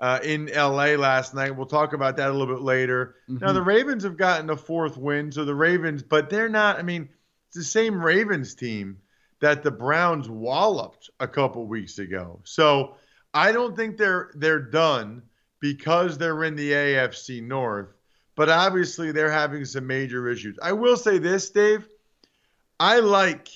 [0.00, 1.54] uh, in LA last night.
[1.54, 3.16] We'll talk about that a little bit later.
[3.28, 3.44] Mm-hmm.
[3.44, 6.78] Now the Ravens have gotten a fourth win, so the Ravens, but they're not.
[6.78, 7.08] I mean,
[7.48, 8.98] it's the same Ravens team
[9.40, 12.40] that the Browns walloped a couple weeks ago.
[12.44, 12.96] So
[13.34, 15.22] I don't think they're they're done
[15.60, 17.94] because they're in the AFC North.
[18.36, 20.58] But obviously they're having some major issues.
[20.62, 21.86] I will say this, Dave.
[22.78, 23.48] I like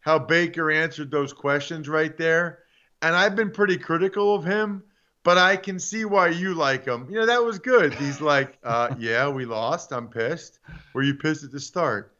[0.00, 2.60] how Baker answered those questions right there.
[3.02, 4.82] And I've been pretty critical of him
[5.28, 7.06] but I can see why you like him.
[7.10, 7.92] You know, that was good.
[7.92, 9.92] He's like, uh, yeah, we lost.
[9.92, 10.58] I'm pissed.
[10.94, 12.16] Were you pissed at the start?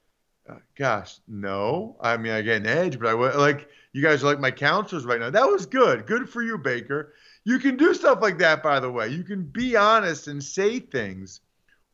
[0.47, 1.97] Uh, gosh, no.
[2.03, 5.07] I mean, I get an edge, but I like you guys are like my counselors
[5.07, 5.31] right now.
[5.31, 6.07] That was good.
[6.07, 7.15] Good for you, Baker.
[7.45, 9.09] You can do stuff like that, by the way.
[9.09, 11.41] You can be honest and say things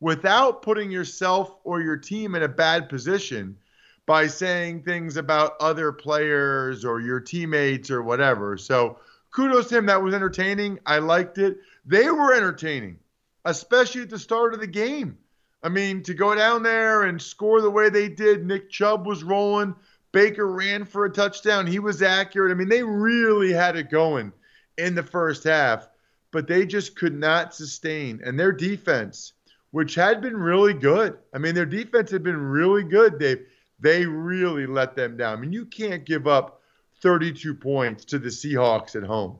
[0.00, 3.56] without putting yourself or your team in a bad position
[4.06, 8.56] by saying things about other players or your teammates or whatever.
[8.56, 8.98] So,
[9.30, 9.86] kudos to him.
[9.86, 10.78] That was entertaining.
[10.86, 11.58] I liked it.
[11.86, 12.98] They were entertaining,
[13.44, 15.18] especially at the start of the game.
[15.62, 19.24] I mean, to go down there and score the way they did, Nick Chubb was
[19.24, 19.74] rolling.
[20.12, 21.66] Baker ran for a touchdown.
[21.66, 22.52] He was accurate.
[22.52, 24.32] I mean, they really had it going
[24.76, 25.88] in the first half,
[26.30, 28.20] but they just could not sustain.
[28.24, 29.32] And their defense,
[29.70, 33.46] which had been really good, I mean, their defense had been really good, Dave.
[33.80, 35.38] They really let them down.
[35.38, 36.60] I mean, you can't give up
[37.02, 39.38] 32 points to the Seahawks at home.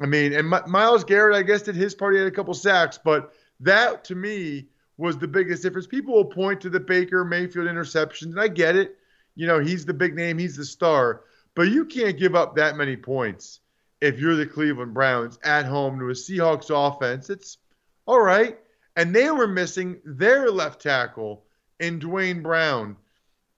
[0.00, 2.14] I mean, and Myles Garrett, I guess, did his part.
[2.14, 5.86] He had a couple sacks, but that to me was the biggest difference.
[5.86, 8.96] People will point to the Baker Mayfield interceptions, and I get it.
[9.34, 11.22] You know, he's the big name, he's the star,
[11.54, 13.60] but you can't give up that many points
[14.00, 17.30] if you're the Cleveland Browns at home to a Seahawks offense.
[17.30, 17.58] It's
[18.06, 18.58] all right.
[18.96, 21.44] And they were missing their left tackle
[21.78, 22.96] in Duane Brown.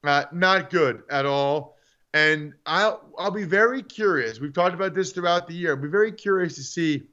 [0.05, 1.77] Uh, not good at all.
[2.15, 4.41] And I'll I'll be very curious.
[4.41, 5.71] We've talked about this throughout the year.
[5.71, 7.05] I'll be very curious to see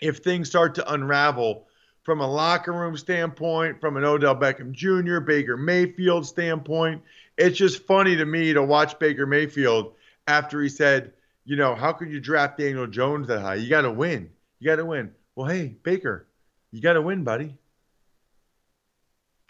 [0.00, 1.66] if things start to unravel
[2.02, 7.02] from a locker room standpoint, from an Odell Beckham Jr., Baker Mayfield standpoint.
[7.36, 9.94] It's just funny to me to watch Baker Mayfield
[10.26, 11.12] after he said,
[11.44, 13.56] you know, how could you draft Daniel Jones that high?
[13.56, 14.30] You got to win.
[14.60, 15.12] You got to win.
[15.34, 16.26] Well, hey, Baker,
[16.70, 17.56] you got to win, buddy.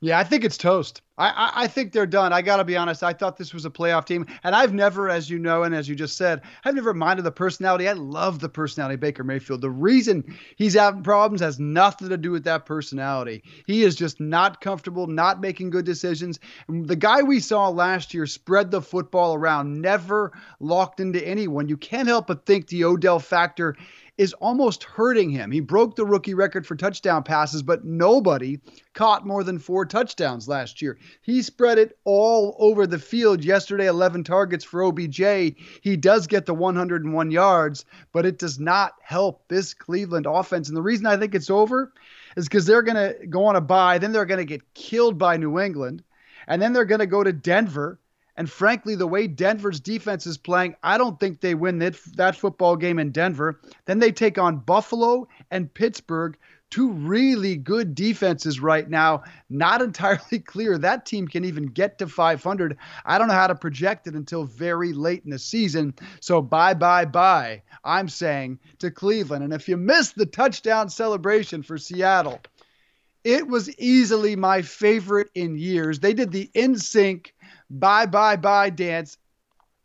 [0.00, 1.02] Yeah, I think it's toast.
[1.20, 2.32] I, I, think they're done.
[2.32, 3.02] I got to be honest.
[3.02, 5.86] I thought this was a playoff team, and I've never, as you know, and as
[5.86, 7.86] you just said, I've never minded the personality.
[7.88, 9.60] I love the personality Baker Mayfield.
[9.60, 13.42] The reason he's having problems has nothing to do with that personality.
[13.66, 16.40] He is just not comfortable, not making good decisions.
[16.68, 21.68] The guy we saw last year spread the football around, never locked into anyone.
[21.68, 23.76] You can't help but think the Odell factor
[24.20, 25.50] is almost hurting him.
[25.50, 28.60] He broke the rookie record for touchdown passes, but nobody
[28.92, 30.98] caught more than four touchdowns last year.
[31.22, 35.56] He spread it all over the field yesterday, 11 targets for OBJ.
[35.80, 40.68] He does get the 101 yards, but it does not help this Cleveland offense.
[40.68, 41.90] And the reason I think it's over
[42.36, 45.16] is because they're going to go on a bye, then they're going to get killed
[45.16, 46.04] by New England,
[46.46, 47.98] and then they're going to go to Denver
[48.36, 52.36] and frankly, the way Denver's defense is playing, I don't think they win that, that
[52.36, 53.60] football game in Denver.
[53.86, 56.36] Then they take on Buffalo and Pittsburgh,
[56.70, 59.24] two really good defenses right now.
[59.48, 62.76] Not entirely clear that team can even get to 500.
[63.04, 65.94] I don't know how to project it until very late in the season.
[66.20, 67.62] So bye, bye, bye.
[67.84, 69.44] I'm saying to Cleveland.
[69.44, 72.40] And if you missed the touchdown celebration for Seattle,
[73.24, 76.00] it was easily my favorite in years.
[76.00, 77.32] They did the NSYNC
[77.70, 79.16] bye bye bye dance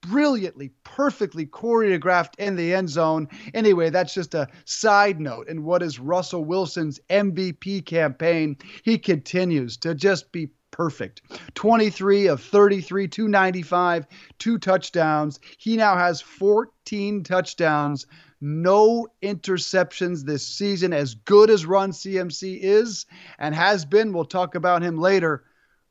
[0.07, 3.27] brilliantly, perfectly choreographed in the end zone.
[3.53, 8.57] Anyway, that's just a side note And what is Russell Wilson's MVP campaign.
[8.83, 11.21] He continues to just be perfect.
[11.55, 14.07] 23 of 33, 295,
[14.39, 15.39] two touchdowns.
[15.57, 18.05] He now has 14 touchdowns,
[18.41, 20.91] no interceptions this season.
[20.93, 23.05] As good as Run CMC is
[23.39, 25.45] and has been, we'll talk about him later.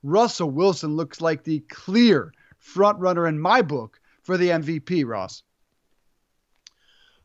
[0.05, 5.43] Russell Wilson looks like the clear front runner in my book for the MVP, Ross.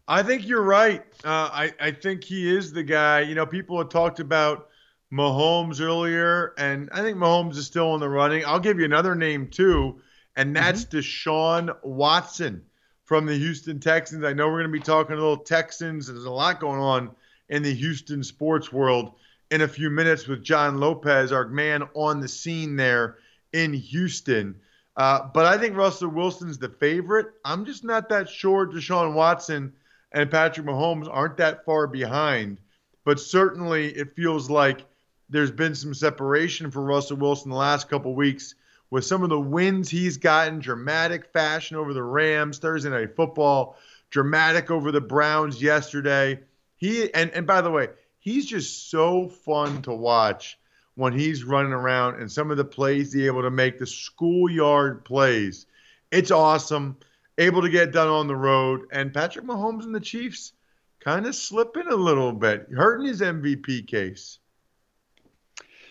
[0.08, 1.04] I think you're right.
[1.24, 3.20] Uh, I, I think he is the guy.
[3.20, 4.70] You know, people have talked about
[5.14, 8.46] Mahomes earlier, and I think Mahomes is still in the running.
[8.46, 10.02] I'll give you another name too,
[10.36, 10.98] and that's mm-hmm.
[10.98, 12.64] Deshaun Watson
[13.04, 14.24] from the Houston Texans.
[14.24, 16.08] I know we're going to be talking a little Texans.
[16.08, 17.12] There's a lot going on
[17.50, 19.16] in the Houston sports world
[19.52, 23.18] in a few minutes with John Lopez, our man on the scene there
[23.54, 24.56] in Houston.
[24.96, 27.28] Uh, but I think Russell Wilson's the favorite.
[27.46, 29.74] I'm just not that sure Deshaun Watson
[30.12, 32.60] and Patrick Mahomes aren't that far behind.
[33.06, 34.86] But certainly it feels like
[35.30, 38.56] there's been some separation for Russell Wilson the last couple weeks
[38.90, 43.78] with some of the wins he's gotten, dramatic fashion over the Rams Thursday night football,
[44.10, 46.40] dramatic over the Browns yesterday.
[46.76, 47.90] He and and by the way,
[48.20, 50.60] he's just so fun to watch
[50.96, 55.04] when he's running around and some of the plays he's able to make the schoolyard
[55.06, 55.66] plays.
[56.12, 56.98] It's awesome.
[57.38, 58.82] Able to get done on the road.
[58.92, 60.54] And Patrick Mahomes and the Chiefs
[61.00, 64.40] kind of slipping a little bit, hurting his MVP case.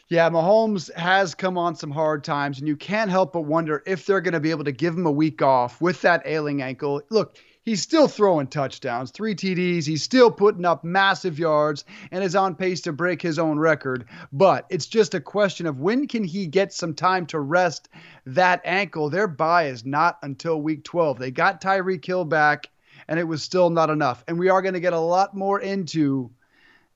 [0.08, 4.06] Yeah, Mahomes has come on some hard times, and you can't help but wonder if
[4.06, 7.02] they're going to be able to give him a week off with that ailing ankle.
[7.10, 7.36] Look,
[7.68, 9.84] he's still throwing touchdowns, three TDs.
[9.84, 14.06] He's still putting up massive yards and is on pace to break his own record.
[14.32, 17.90] But it's just a question of when can he get some time to rest
[18.24, 19.10] that ankle?
[19.10, 21.18] Their bye is not until week 12.
[21.18, 22.70] They got Tyreek Hill back,
[23.06, 24.24] and it was still not enough.
[24.26, 26.30] And we are going to get a lot more into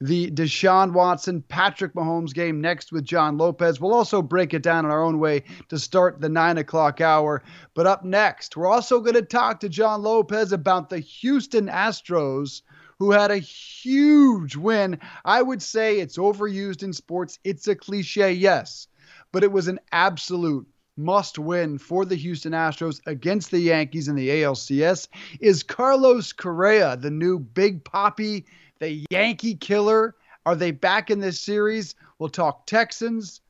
[0.02, 3.80] the Deshaun Watson, Patrick Mahomes game next with John Lopez.
[3.80, 7.40] We'll also break it down in our own way to start the nine o'clock hour.
[7.74, 12.62] But up next, we're also going to talk to John Lopez about the Houston Astros,
[12.98, 14.98] who had a huge win.
[15.24, 17.38] I would say it's overused in sports.
[17.44, 18.88] It's a cliche, yes,
[19.30, 24.16] but it was an absolute must win for the Houston Astros against the Yankees in
[24.16, 25.06] the ALCS.
[25.40, 28.44] Is Carlos Correa the new Big Papi?
[28.82, 30.16] The Yankee killer.
[30.44, 31.94] Are they back in this series?
[32.18, 33.40] We'll talk Texans.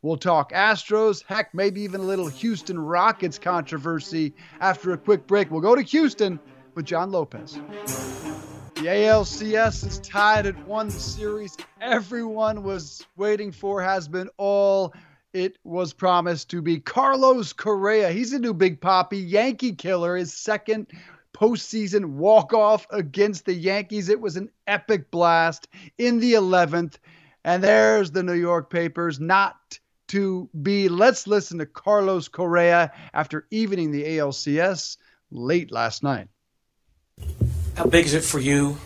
[0.00, 1.22] We'll talk Astros.
[1.26, 5.50] Heck, maybe even a little Houston Rockets controversy after a quick break.
[5.50, 6.40] We'll go to Houston
[6.74, 7.60] with John Lopez.
[8.76, 10.86] The ALCS is tied at one.
[10.86, 14.94] The series everyone was waiting for has been all
[15.34, 16.80] it was promised to be.
[16.80, 19.22] Carlos Correa, he's a new Big Papi.
[19.28, 20.86] Yankee killer, his second
[21.34, 24.08] postseason walk off against the Yankees.
[24.08, 26.96] It was an epic blast in the 11th.
[27.44, 29.56] And there's the New York papers not
[30.08, 30.88] to be.
[30.88, 34.96] Let's listen to Carlos Correa after evening the ALCS
[35.30, 36.28] late last night.
[37.76, 38.78] How big is it for you?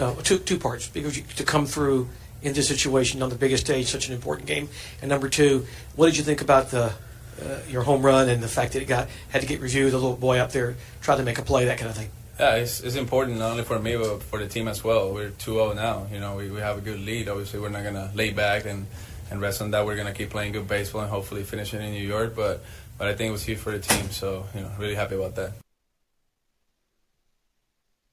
[0.00, 2.08] Uh, two two parts because you, to come through
[2.42, 4.68] in this situation on the biggest stage, such an important game.
[5.00, 6.94] And number two, what did you think about the
[7.42, 9.92] uh, your home run and the fact that it got had to get reviewed.
[9.92, 12.10] The little boy up there tried to make a play, that kind of thing.
[12.38, 15.12] Yeah, it's, it's important not only for me but for the team as well.
[15.12, 16.06] We're 2-0 now.
[16.12, 17.28] You know, we, we have a good lead.
[17.28, 18.86] Obviously, we're not gonna lay back and,
[19.30, 19.84] and rest on that.
[19.84, 22.34] We're gonna keep playing good baseball and hopefully finish it in New York.
[22.34, 22.64] But
[22.98, 24.10] but I think it was huge for the team.
[24.10, 25.61] So you know, really happy about that.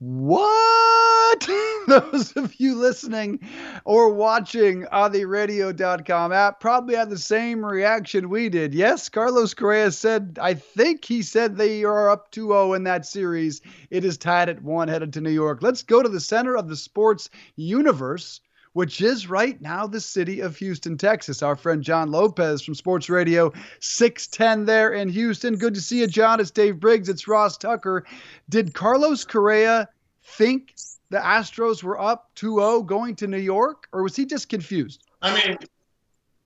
[0.02, 1.45] What?
[1.88, 3.41] Those of you listening
[3.84, 8.74] or watching on the radio.com app probably had the same reaction we did.
[8.74, 13.06] Yes, Carlos Correa said, I think he said they are up 2 0 in that
[13.06, 13.60] series.
[13.89, 15.62] It is tied at one headed to New York.
[15.62, 18.39] Let's go to the center of the sports universe
[18.74, 21.41] which is right now the city of Houston, Texas.
[21.41, 25.55] Our friend John Lopez from Sports Radio 610 there in Houston.
[25.55, 26.39] Good to see you, John.
[26.39, 27.09] It's Dave Briggs.
[27.09, 28.05] It's Ross Tucker.
[28.49, 29.89] Did Carlos Correa
[30.24, 30.76] think
[31.09, 35.03] the Astros were up 2 0 going to New York, or was he just confused?
[35.22, 35.57] I mean,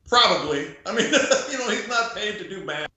[0.07, 0.75] probably.
[0.85, 1.05] I mean,
[1.51, 2.89] you know, he's not paid to do math.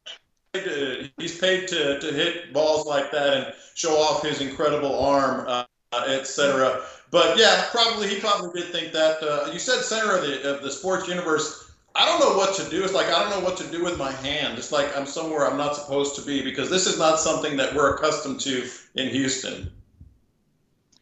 [1.18, 5.64] He's paid to, to hit balls like that and show off his incredible arm, uh,
[6.08, 6.82] etc.
[7.10, 9.22] But yeah, probably he probably did think that.
[9.22, 11.72] Uh, you said center of the of the sports universe.
[11.94, 12.84] I don't know what to do.
[12.84, 14.58] It's like I don't know what to do with my hand.
[14.58, 17.74] It's like I'm somewhere I'm not supposed to be because this is not something that
[17.74, 19.70] we're accustomed to in Houston.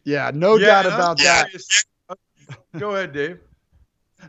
[0.04, 1.50] Yeah, no yeah, doubt about that.
[2.78, 3.40] Go ahead, Dave.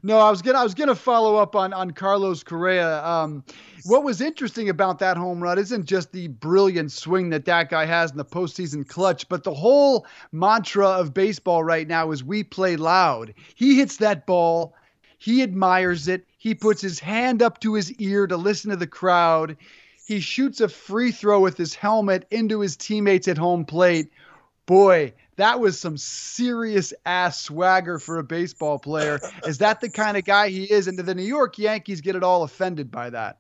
[0.04, 3.04] No, I was gonna I was gonna follow up on on Carlos Correa.
[3.06, 3.44] Um,
[3.86, 7.86] what was interesting about that home run isn't just the brilliant swing that that guy
[7.86, 12.44] has in the postseason clutch, but the whole mantra of baseball right now is we
[12.44, 13.34] play loud.
[13.56, 14.76] He hits that ball,
[15.18, 18.88] he admires it, he puts his hand up to his ear to listen to the
[18.88, 19.58] crowd.
[20.06, 24.12] He shoots a free throw with his helmet into his teammates at home plate.
[24.66, 29.20] Boy, that was some serious ass swagger for a baseball player.
[29.46, 30.88] Is that the kind of guy he is?
[30.88, 33.38] And do the New York Yankees get it all offended by that?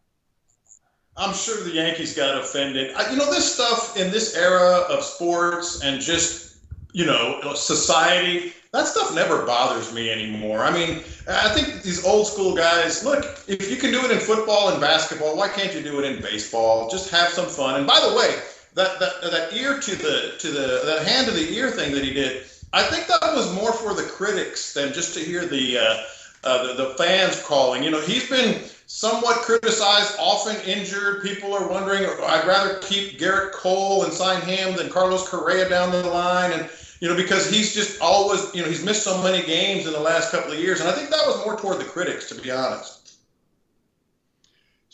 [1.17, 2.93] I'm sure the Yankees got offended.
[2.95, 6.57] I, you know, this stuff in this era of sports and just,
[6.91, 10.59] you know, society, that stuff never bothers me anymore.
[10.59, 14.19] I mean, I think these old school guys, look, if you can do it in
[14.19, 16.89] football and basketball, why can't you do it in baseball?
[16.89, 17.75] Just have some fun.
[17.75, 18.35] And by the way,
[18.75, 22.03] that, that, that ear to the, to the, that hand to the ear thing that
[22.03, 25.77] he did, I think that was more for the critics than just to hear the,
[25.77, 25.97] uh,
[26.43, 27.83] uh, the, the fans calling.
[27.83, 31.23] You know, he's been somewhat criticized, often injured.
[31.23, 35.91] People are wondering, I'd rather keep Gerrit Cole and sign him than Carlos Correa down
[35.91, 36.51] the line.
[36.51, 36.69] And,
[36.99, 39.99] you know, because he's just always, you know, he's missed so many games in the
[39.99, 40.81] last couple of years.
[40.81, 42.94] And I think that was more toward the critics, to be honest.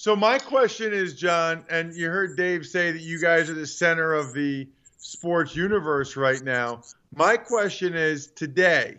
[0.01, 3.67] So my question is, John, and you heard Dave say that you guys are the
[3.67, 6.81] center of the sports universe right now.
[7.15, 8.97] My question is today,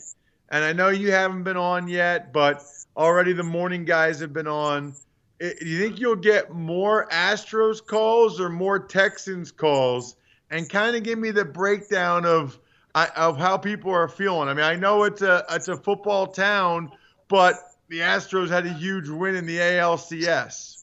[0.48, 2.62] and I know you haven't been on yet, but
[2.96, 4.94] already the morning guys have been on.
[5.40, 10.14] Do you think you'll get more Astros calls or more Texans calls?
[10.52, 12.60] And kind of give me the breakdown of
[12.94, 14.48] of how people are feeling.
[14.48, 16.92] I mean, I know it's a it's a football town,
[17.26, 17.56] but
[17.88, 20.81] the Astros had a huge win in the ALCS.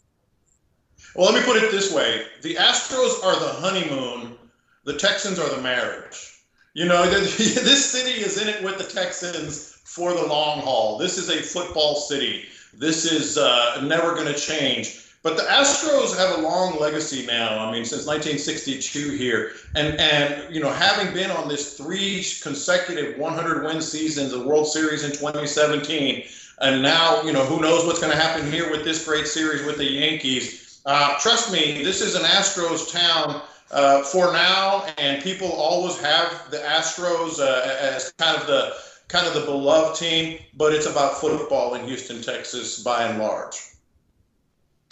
[1.16, 4.38] Well, let me put it this way: the Astros are the honeymoon,
[4.84, 6.40] the Texans are the marriage.
[6.74, 10.98] You know, this city is in it with the Texans for the long haul.
[10.98, 12.46] This is a football city.
[12.74, 15.06] This is uh, never going to change.
[15.22, 17.68] But the Astros have a long legacy now.
[17.68, 23.18] I mean, since 1962 here, and and you know, having been on this three consecutive
[23.18, 26.24] 100 win seasons, the World Series in 2017,
[26.60, 29.66] and now you know who knows what's going to happen here with this great series
[29.66, 30.69] with the Yankees.
[30.90, 36.50] Uh, trust me, this is an Astros town uh, for now, and people always have
[36.50, 38.74] the Astros uh, as kind of the
[39.08, 40.40] kind of the beloved team.
[40.58, 43.62] But it's about football in Houston, Texas, by and large.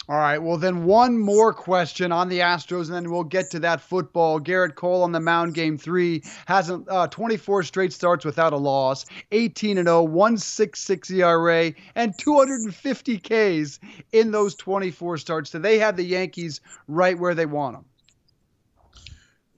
[0.08, 0.38] All right.
[0.38, 4.40] Well, then one more question on the Astros, and then we'll get to that football.
[4.40, 9.04] Gerrit Cole on the mound, game three, has uh, 24 straight starts without a loss,
[9.32, 13.80] 18 and 0, 166 ERA, and 250 Ks
[14.12, 15.50] in those 24 starts.
[15.50, 17.84] So they have the Yankees right where they want them.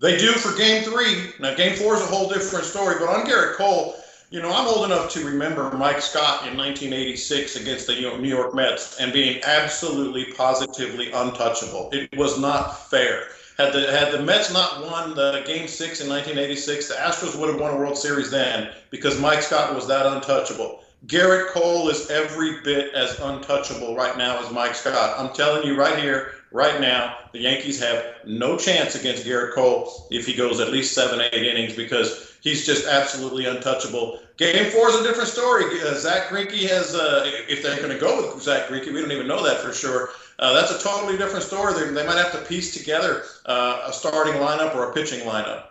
[0.01, 1.31] They do for game three.
[1.39, 3.95] Now, game four is a whole different story, but on Gerrit Cole,
[4.31, 8.55] you know, I'm old enough to remember Mike Scott in 1986 against the New York
[8.55, 11.91] Mets and being absolutely, positively untouchable.
[11.93, 13.25] It was not fair.
[13.59, 17.51] Had the had the Mets not won the Game Six in 1986, the Astros would
[17.51, 20.85] have won a World Series then because Mike Scott was that untouchable.
[21.07, 25.19] Gerrit Cole is every bit as untouchable right now as Mike Scott.
[25.19, 30.07] I'm telling you right here, right now, the Yankees have no chance against Gerrit Cole
[30.11, 34.21] if he goes at least seven, eight innings because he's just absolutely untouchable.
[34.37, 35.65] Game four is a different story.
[35.83, 39.13] Uh, Zack Greinke has, uh, if they're going to go with Zack Greinke, we don't
[39.13, 40.11] even know that for sure.
[40.39, 41.75] Uh, that's a totally different story.
[41.75, 45.65] They, they might have to piece together uh, a starting lineup or a pitching lineup.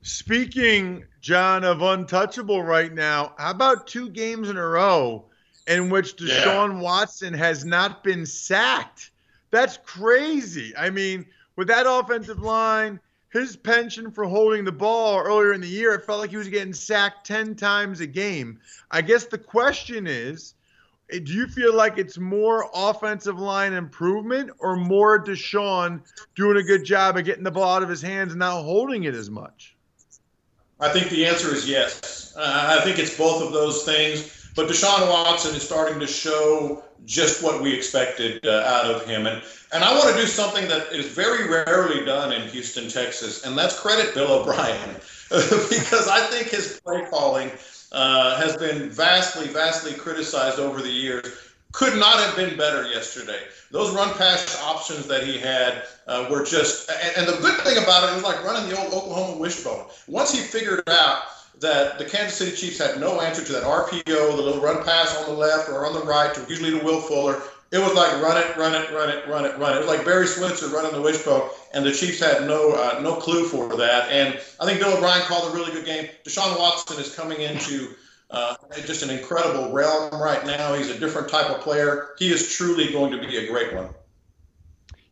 [0.00, 5.24] Speaking, John, of untouchable right now, how about two games in a row
[5.66, 6.80] in which Deshaun yeah.
[6.80, 9.10] Watson has not been sacked?
[9.50, 10.74] That's crazy.
[10.76, 11.24] I mean,
[11.56, 13.00] with that offensive line,
[13.34, 16.48] his pension for holding the ball earlier in the year, it felt like he was
[16.48, 18.60] getting sacked 10 times a game.
[18.92, 20.54] I guess the question is
[21.10, 26.00] do you feel like it's more offensive line improvement or more Deshaun
[26.34, 29.04] doing a good job of getting the ball out of his hands and not holding
[29.04, 29.76] it as much?
[30.80, 32.34] I think the answer is yes.
[32.36, 34.43] Uh, I think it's both of those things.
[34.54, 39.26] But Deshaun Watson is starting to show just what we expected uh, out of him.
[39.26, 39.42] And,
[39.72, 43.58] and I want to do something that is very rarely done in Houston, Texas, and
[43.58, 44.96] that's credit Bill O'Brien.
[45.30, 47.50] because I think his play calling
[47.92, 51.26] uh, has been vastly, vastly criticized over the years
[51.74, 53.40] could not have been better yesterday.
[53.72, 57.78] Those run pass options that he had uh, were just, and, and, the good thing
[57.82, 59.86] about it, was like running the old Oklahoma wishbone.
[60.06, 61.24] Once he figured out
[61.60, 65.16] that the Kansas City Chiefs had no answer to that RPO, the little run pass
[65.16, 67.40] on the left or on the right, to usually to Will Fuller,
[67.70, 69.76] it was like run it, run it, run it, run it, run it.
[69.76, 73.16] It was like Barry Switzer running the wishbone, and the Chiefs had no uh, no
[73.16, 74.10] clue for that.
[74.10, 76.08] And I think Bill O'Brien called a really good game.
[76.24, 77.94] Deshaun Watson is coming into
[78.30, 80.74] Uh, just an incredible realm right now.
[80.74, 82.14] He's a different type of player.
[82.18, 83.90] He is truly going to be a great one.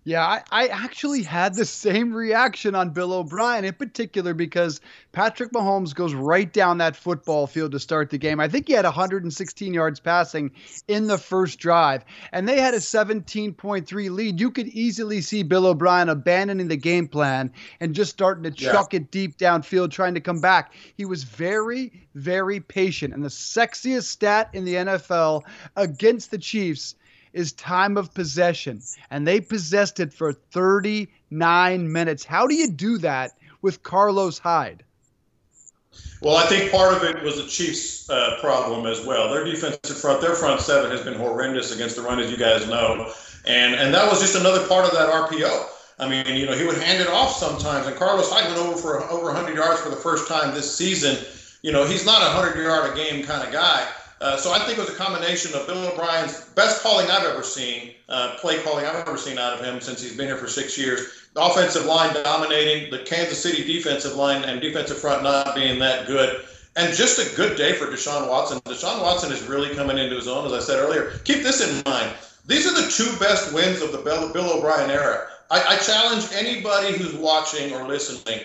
[0.04, 4.80] Yeah, I, I, actually had the same reaction on Bill O'Brien in particular because
[5.12, 8.40] Patrick Mahomes goes right down that football field to start the game.
[8.40, 10.50] I think he had 116 yards passing
[10.88, 14.40] in the first drive, and they had a 17.3 lead.
[14.40, 18.72] You could easily see Bill O'Brien abandoning the game plan and just starting to yeah.
[18.72, 20.72] chuck it deep downfield, trying to come back.
[20.96, 23.14] He was very, very patient.
[23.14, 25.42] And the sexiest stat in the NFL
[25.76, 26.96] against the Chiefs
[27.32, 32.24] is time of possession, and they possessed it for 39 minutes.
[32.24, 34.84] How do you do that with Carlos Hyde?
[36.20, 39.32] Well, I think part of it was the Chiefs' uh, problem as well.
[39.32, 42.68] Their defensive front, their front seven has been horrendous against the run, as you guys
[42.68, 43.12] know,
[43.44, 45.66] and and that was just another part of that RPO.
[45.98, 48.76] I mean, you know, he would hand it off sometimes, and Carlos Hyde went over
[48.76, 51.16] for over 100 yards for the first time this season.
[51.62, 53.86] You know, he's not a 100 yard a game kind of guy.
[54.22, 57.42] Uh, so I think it was a combination of Bill O'Brien's best calling I've ever
[57.42, 60.46] seen, uh, play calling I've ever seen out of him since he's been here for
[60.46, 61.28] six years.
[61.34, 66.06] The offensive line dominating, the Kansas City defensive line and defensive front not being that
[66.06, 66.44] good,
[66.76, 68.60] and just a good day for Deshaun Watson.
[68.60, 71.18] Deshaun Watson is really coming into his own, as I said earlier.
[71.24, 72.14] Keep this in mind.
[72.46, 75.26] These are the two best wins of the Bill, O'Brien era.
[75.50, 78.40] I, I challenge anybody who's watching or listening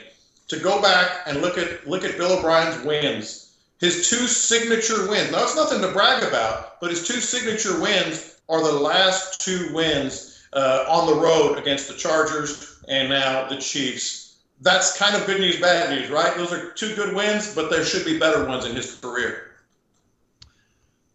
[0.48, 3.47] to go back and look at look at Bill O'Brien's wins
[3.80, 5.32] his two signature wins.
[5.32, 9.72] Now, it's nothing to brag about, but his two signature wins are the last two
[9.74, 14.38] wins uh, on the road against the Chargers and now the Chiefs.
[14.62, 16.36] That's kind of good news, bad news, right?
[16.36, 19.44] Those are two good wins, but there should be better ones in his career.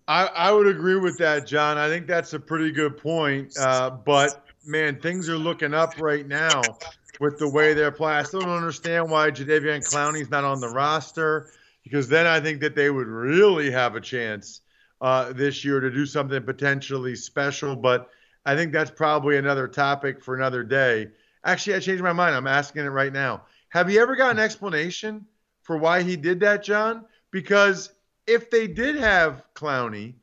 [0.06, 1.78] I, I would agree with that, John.
[1.78, 3.56] I think that's a pretty good point.
[3.58, 6.78] Uh, but man, things are looking up right now
[7.18, 8.18] with the way they're playing.
[8.18, 11.50] I still don't understand why Jadeveon Clowney's not on the roster
[11.82, 14.60] because then I think that they would really have a chance
[15.00, 17.76] uh, this year to do something potentially special.
[17.76, 18.08] But
[18.46, 21.08] I think that's probably another topic for another day.
[21.44, 22.34] Actually, I changed my mind.
[22.34, 23.42] I'm asking it right now.
[23.70, 25.26] Have you ever got an explanation
[25.62, 27.04] for why he did that, John?
[27.30, 27.90] Because
[28.26, 30.14] if they did have Clowney,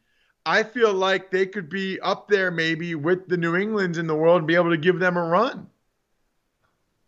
[0.46, 4.16] I feel like they could be up there maybe with the New Englands in the
[4.16, 5.68] world and be able to give them a run.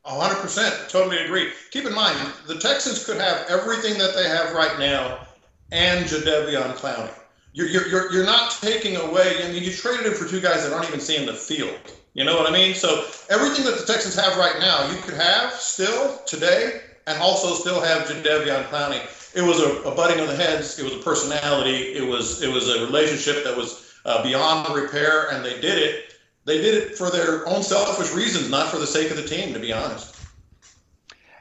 [0.05, 0.89] 100%.
[0.89, 1.51] Totally agree.
[1.71, 5.27] Keep in mind, the Texans could have everything that they have right now
[5.71, 7.13] and Jadeveon Clowney.
[7.53, 10.73] You're, you're, you're not taking away, I mean, you traded him for two guys that
[10.73, 11.79] aren't even seeing the field.
[12.13, 12.73] You know what I mean?
[12.73, 17.53] So everything that the Texans have right now, you could have still today and also
[17.53, 19.01] still have Jadeveon Clowney.
[19.35, 20.77] It was a, a butting of the heads.
[20.79, 21.93] It was a personality.
[21.93, 26.10] It was it was a relationship that was uh, beyond repair, and they did it
[26.45, 29.53] they did it for their own selfish reasons, not for the sake of the team,
[29.53, 30.17] to be honest.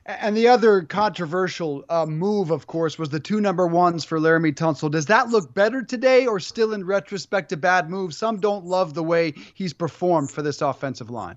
[0.06, 4.54] And the other controversial uh, move, of course, was the two number ones for Laremy
[4.54, 4.90] Tunsil.
[4.90, 8.12] Does that look better today, or still in retrospect a bad move?
[8.12, 11.36] Some don't love the way he's performed for this offensive line.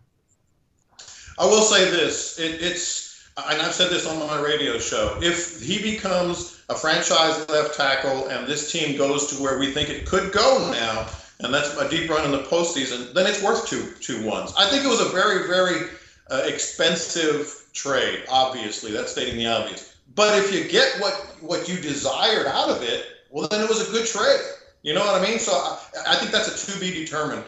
[1.38, 5.20] I will say this: it, it's, and I've said this on my radio show.
[5.22, 9.89] If he becomes a franchise left tackle, and this team goes to where we think
[9.89, 11.07] it could go now,
[11.39, 14.53] and that's a deep run in the postseason, then it's worth two two ones.
[14.57, 15.89] I think it was a very very
[16.29, 18.23] uh, expensive trade.
[18.29, 19.95] Obviously, that's stating the obvious.
[20.15, 23.88] But if you get what what you desired out of it, well, then it was
[23.88, 24.39] a good trade.
[24.84, 25.39] You know what I mean?
[25.39, 27.43] So I, I think that's a to be determined.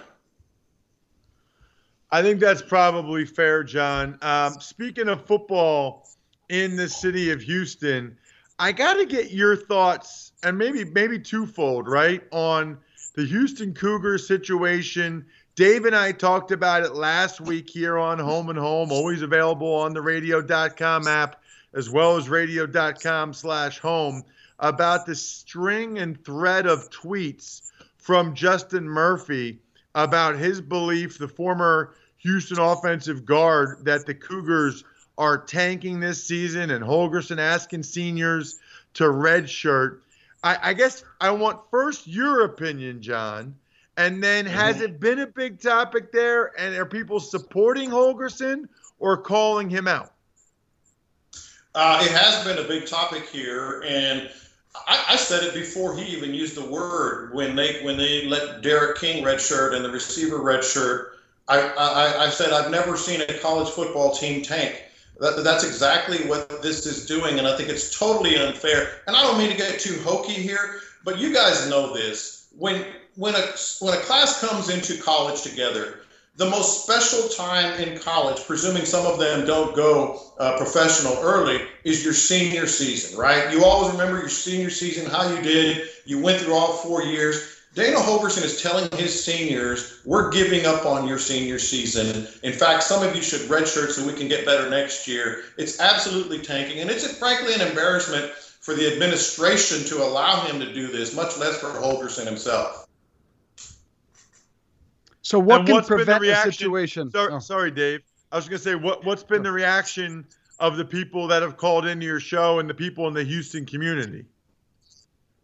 [2.12, 4.18] I think that's probably fair, John.
[4.22, 6.08] Um, speaking of football
[6.50, 8.18] in the city of Houston,
[8.58, 12.78] I got to get your thoughts, and maybe maybe twofold, right, on
[13.16, 15.26] the Houston Cougars situation.
[15.56, 19.74] Dave and I talked about it last week here on Home and Home, always available
[19.74, 21.42] on the radio.com app
[21.74, 24.24] as well as radio.com slash home
[24.60, 29.60] about the string and thread of tweets from Justin Murphy
[29.94, 34.84] about his belief, the former Houston offensive guard, that the Cougars
[35.18, 38.60] are tanking this season and Holgorsen asking seniors
[38.94, 40.00] to redshirt.
[40.46, 43.56] I, I guess I want first your opinion, John,
[43.98, 46.58] and then has it been a big topic there?
[46.60, 48.70] And are people supporting Holgorsen
[49.00, 50.14] or calling him out?
[51.74, 54.30] Uh, it has been a big topic here, and
[54.88, 58.62] I, I, said it before he even used the word when they when they let
[58.62, 61.08] D'Eriq King redshirt and the receiver redshirt.
[61.48, 64.85] I, I I said I've never seen a college football team tank.
[65.20, 69.02] That, that's exactly what this is doing, and I think it's totally unfair.
[69.08, 72.48] And I don't mean to get too hokey here, but you guys know this.
[72.58, 72.86] When
[73.16, 73.44] when a
[73.80, 76.02] when a class comes into college together,
[76.38, 81.62] the most special time in college, presuming some of them don't go uh, professional early,
[81.86, 83.54] is your senior season, right?
[83.54, 85.88] You always remember your senior season, how you did.
[86.04, 87.55] You went through all four years.
[87.76, 92.26] Dana Holgorsen is telling his seniors, we're giving up on your senior season.
[92.42, 95.44] In fact, some of you should redshirt so we can get better next year.
[95.58, 96.80] It's absolutely tanking.
[96.80, 101.38] And it's frankly an embarrassment for the administration to allow him to do this, much
[101.38, 102.88] less for Holgorsen himself.
[105.22, 107.12] So what And can what's been the prevent the situation?
[107.12, 107.40] Sorry, Oh.
[107.40, 108.02] sorry, Dave.
[108.32, 110.26] I was going to say what what's been the reaction
[110.60, 113.66] of the people that have called into your show and the people in the Houston
[113.66, 114.26] community?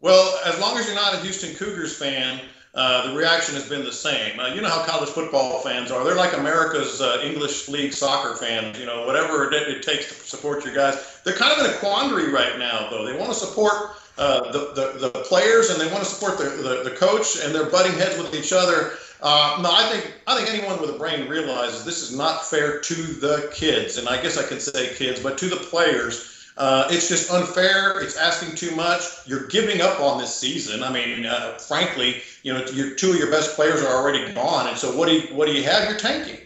[0.02, 2.42] Well, as long as you're not a Houston Cougars fan,
[2.74, 4.40] uh, the reaction has been the same.
[4.40, 6.04] Uh, you know how college football fans are.
[6.04, 8.80] They're like America's uh, English League soccer fans.
[8.80, 11.22] You know, whatever it, takes to support your guys.
[11.24, 13.06] They're kind of in a quandary right now, though.
[13.06, 16.46] They want to support uh, the, the, the players and they want to support the,
[16.46, 18.94] the, the coach, and they're butting heads with each other.
[19.22, 22.80] Uh, no, I think I think anyone with a brain realizes this is not fair
[22.80, 26.41] to the kids, and I guess I can say kids, but to the players.
[26.62, 28.00] Uh, it's just unfair.
[28.02, 29.02] It's asking too much.
[29.26, 30.84] You're giving up on this season.
[30.84, 34.68] I mean, uh, frankly, you know, your two of your best players are already gone,
[34.68, 35.90] and so what do you what do you have?
[35.90, 36.38] You're tanking.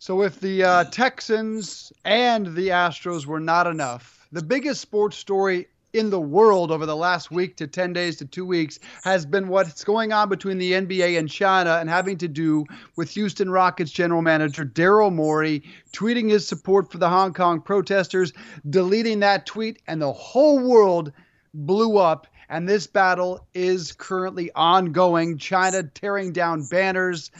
[0.00, 5.68] So if the uh, Texans and the Astros were not enough, the biggest sports story
[5.92, 9.48] in the world over the last week to 10 days to two weeks has been
[9.48, 12.64] what's going on between the NBA and China and having to do
[12.96, 15.62] with Houston Rockets general manager Daryl Morey
[15.94, 18.32] tweeting his support for the Hong Kong protesters,
[18.70, 21.12] deleting that tweet, and the whole world
[21.52, 22.26] blew up.
[22.48, 25.38] And this battle is currently ongoing.
[25.38, 27.30] China tearing down banners,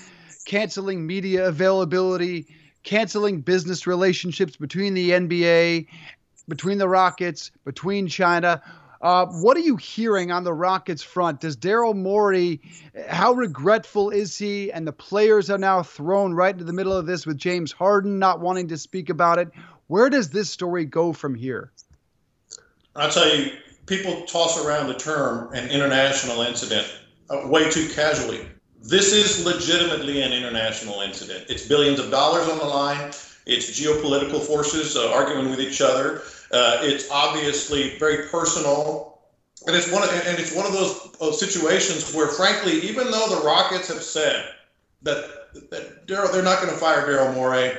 [0.44, 2.46] canceling media availability,
[2.82, 5.86] canceling business relationships between the NBA,
[6.48, 8.62] between the Rockets, between China.
[9.00, 11.40] Uh, what are you hearing on the Rockets front?
[11.40, 12.60] Does Daryl Morey,
[13.08, 14.70] how regretful is he?
[14.70, 18.18] And the players are now thrown right into the middle of this with James Harden
[18.18, 19.50] not wanting to speak about it.
[19.88, 21.72] Where does this story go from here?
[22.94, 23.52] I'll tell you,
[23.86, 26.86] people toss around the term an international incident
[27.28, 28.46] uh, way too casually.
[28.82, 31.46] This is legitimately an international incident.
[31.48, 33.12] It's billions of dollars on the line.
[33.46, 36.22] It's geopolitical forces uh, arguing with each other.
[36.52, 39.20] Uh, it's obviously very personal,
[39.66, 43.44] and it's one of, and it's one of those situations where, frankly, even though the
[43.44, 44.46] Rockets have said
[45.02, 45.30] that
[45.70, 47.72] that Daryl, they're not going to fire Daryl Morey,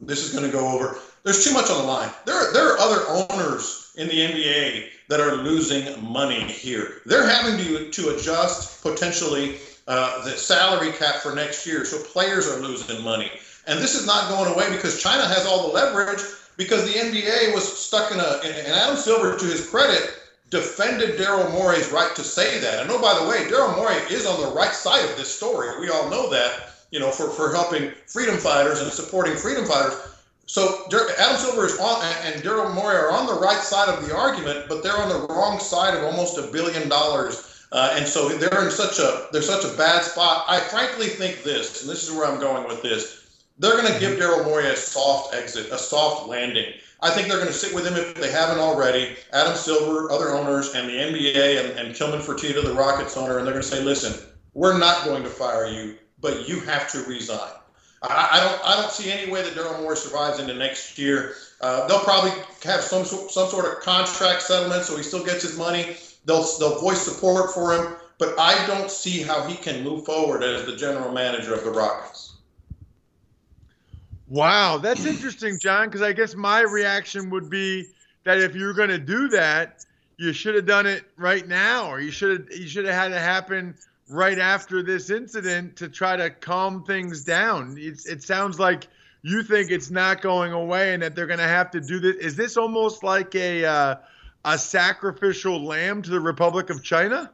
[0.00, 0.98] this is going to go over.
[1.22, 2.10] There's too much on the line.
[2.26, 7.02] There, are- there are other owners in the NBA that are losing money here.
[7.06, 12.48] They're having to to adjust potentially uh, the salary cap for next year, so players
[12.48, 13.30] are losing money.
[13.66, 16.20] And this is not going away because China has all the leverage
[16.56, 18.40] because the NBA was stuck in a.
[18.44, 20.14] And Adam Silver, to his credit,
[20.50, 22.82] defended Daryl Morey's right to say that.
[22.82, 25.80] And oh, by the way, Daryl Morey is on the right side of this story.
[25.80, 26.70] We all know that.
[26.90, 29.94] You know, for for helping freedom fighters and supporting freedom fighters.
[30.46, 30.86] So
[31.18, 34.66] Adam Silver is on, and Daryl Morey are on the right side of the argument,
[34.68, 38.64] but they're on the wrong side of almost a billion dollars, uh, and so they're
[38.64, 40.44] in such a they're such a bad spot.
[40.46, 43.23] I frankly think this, and this is where I'm going with this.
[43.58, 46.72] They're going to give Daryl Morey a soft exit, a soft landing.
[47.00, 49.16] I think they're going to sit with him if they haven't already.
[49.32, 53.46] Adam Silver, other owners, and the NBA, and, and Tillman Fertitta, the Rockets owner, and
[53.46, 57.04] they're going to say, "Listen, we're not going to fire you, but you have to
[57.04, 57.52] resign."
[58.02, 61.34] I, I don't I don't see any way that Daryl Morey survives into next year.
[61.60, 62.32] Uh, they'll probably
[62.64, 65.96] have some some sort of contract settlement, so he still gets his money.
[66.24, 70.42] They'll they'll voice support for him, but I don't see how he can move forward
[70.42, 72.33] as the general manager of the Rockets.
[74.28, 77.86] Wow, that's interesting, John, because I guess my reaction would be
[78.24, 79.84] that if you're going to do that,
[80.16, 83.12] you should have done it right now, or you should have you should have had
[83.12, 83.74] it happen
[84.08, 87.76] right after this incident to try to calm things down.
[87.78, 88.86] It's, it sounds like
[89.22, 92.16] you think it's not going away and that they're going to have to do this.
[92.16, 93.96] Is this almost like a uh,
[94.44, 97.30] a sacrificial lamb to the Republic of China?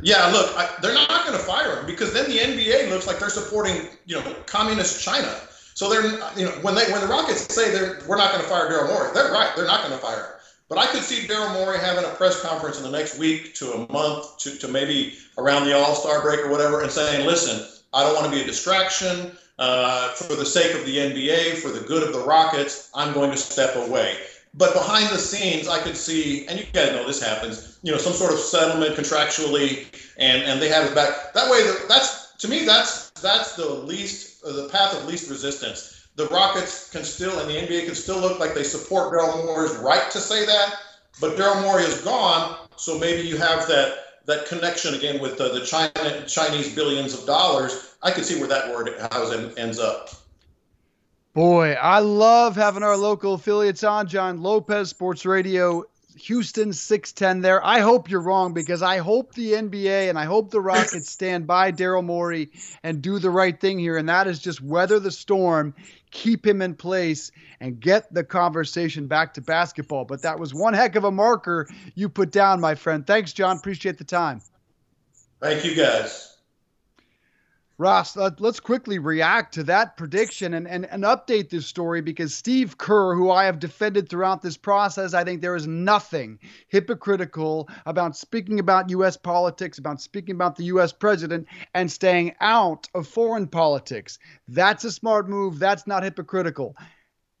[0.00, 3.18] Yeah, look, I, they're not going to fire him because then the NBA looks like
[3.18, 5.38] they're supporting, you know, communist China.
[5.74, 6.04] So they're,
[6.36, 8.88] you know, when they when the Rockets say they're we're not going to fire Daryl
[8.88, 9.50] Morey, they're right.
[9.56, 10.32] They're not going to fire him.
[10.68, 13.72] But I could see Daryl Morey having a press conference in the next week to
[13.72, 17.66] a month to, to maybe around the All Star break or whatever, and saying, "Listen,
[17.92, 21.68] I don't want to be a distraction uh, for the sake of the NBA, for
[21.68, 22.90] the good of the Rockets.
[22.94, 24.16] I'm going to step away."
[24.54, 27.98] But behind the scenes, I could see, and you guys know this happens, you know,
[27.98, 29.86] some sort of settlement contractually,
[30.18, 31.32] and and they have it back.
[31.32, 36.08] That way, that's to me, that's that's the least, the path of least resistance.
[36.16, 39.74] The Rockets can still, and the NBA can still look like they support Daryl Morey's
[39.76, 40.74] right to say that,
[41.20, 45.48] but Daryl Morey is gone, so maybe you have that that connection again with uh,
[45.48, 47.96] the China Chinese billions of dollars.
[48.02, 50.10] I can see where that word it ends up.
[51.34, 54.06] Boy, I love having our local affiliates on.
[54.06, 55.84] John Lopez, Sports Radio,
[56.22, 57.64] Houston 610 there.
[57.64, 61.48] I hope you're wrong because I hope the NBA and I hope the Rockets stand
[61.48, 62.52] by Daryl Morey
[62.84, 63.96] and do the right thing here.
[63.96, 65.74] And that is just weather the storm,
[66.12, 70.04] keep him in place, and get the conversation back to basketball.
[70.04, 73.04] But that was one heck of a marker you put down, my friend.
[73.04, 73.56] Thanks, John.
[73.56, 74.42] Appreciate the time.
[75.40, 76.31] Thank you, guys.
[77.82, 82.32] Ross, let, us quickly react to that prediction and, and, and update this story because
[82.32, 87.68] Steve Kerr, who I have defended throughout this process, I think there is nothing hypocritical
[87.84, 89.16] about speaking about U.S.
[89.16, 90.92] politics, about speaking about the U.S.
[90.92, 94.20] president, and staying out of foreign politics.
[94.46, 95.58] That's a smart move.
[95.58, 96.76] That's not hypocritical.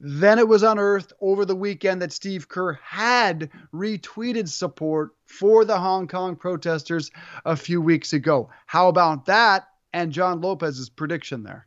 [0.00, 5.78] Then it was unearthed over the weekend that Steve Kerr had retweeted support for the
[5.78, 7.12] Hong Kong protesters
[7.44, 8.50] a few weeks ago.
[8.66, 9.68] How about that?
[9.92, 11.66] And John Lopez's prediction there?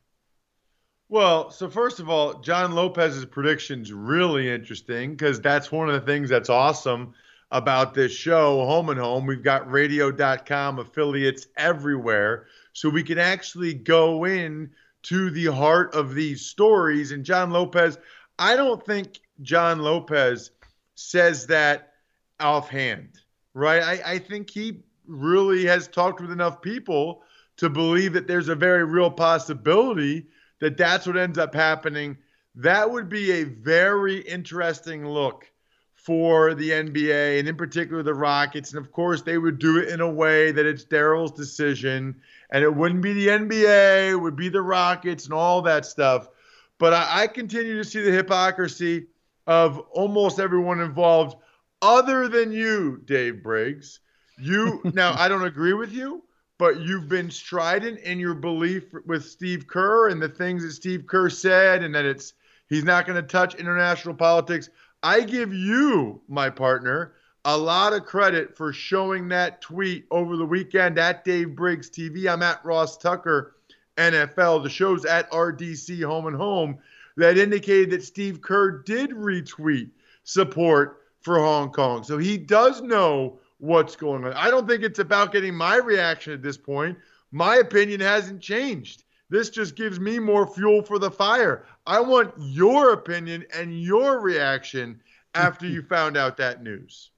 [1.07, 5.93] Well, so first of all, John Lopez's prediction is really interesting because that's one of
[5.93, 7.13] the things that's awesome
[7.51, 9.27] about this show, Home and Home.
[9.27, 12.47] We've got radio.com affiliates everywhere.
[12.73, 14.71] So we can actually go in
[15.03, 17.11] to the heart of these stories.
[17.11, 17.99] And John Lopez,
[18.39, 20.51] I don't think John Lopez
[20.95, 21.93] says that
[22.39, 23.09] offhand,
[23.53, 23.83] right?
[23.83, 27.21] I, I think he really has talked with enough people
[27.57, 30.27] to believe that there's a very real possibility
[30.59, 32.17] that that's what ends up happening.
[32.55, 35.49] That would be a very interesting look
[35.93, 38.73] for the NBA and in particular the Rockets.
[38.73, 42.63] And of course, they would do it in a way that it's Daryl's decision and
[42.63, 46.29] it wouldn't be the NBA, it would be the Rockets and all that stuff.
[46.77, 49.07] But I, I continue to see the hypocrisy
[49.47, 51.37] of almost everyone involved,
[51.81, 53.99] other than you, Dave Briggs.
[54.37, 56.24] You now, I don't agree with you
[56.57, 61.05] but you've been strident in your belief with Steve Kerr and the things that Steve
[61.07, 62.33] Kerr said, and that it's
[62.67, 64.69] he's not going to touch international politics.
[65.03, 70.45] I give you, my partner, a lot of credit for showing that tweet over the
[70.45, 72.31] weekend at Dave Briggs TV.
[72.31, 73.55] I'm at Ross Tucker
[73.97, 74.63] NFL.
[74.63, 76.79] The show's at RDC Home and Home
[77.17, 79.91] that indicated that Steve Kerr did retweet
[80.23, 82.03] support for Hong Kong.
[82.03, 84.33] So he does know what's going on.
[84.33, 86.97] I don't think it's about getting my reaction at this point.
[87.31, 89.03] My opinion hasn't changed.
[89.29, 91.65] This just gives me more fuel for the fire.
[91.87, 95.01] I want your opinion and your reaction
[95.33, 97.11] after you found out that news.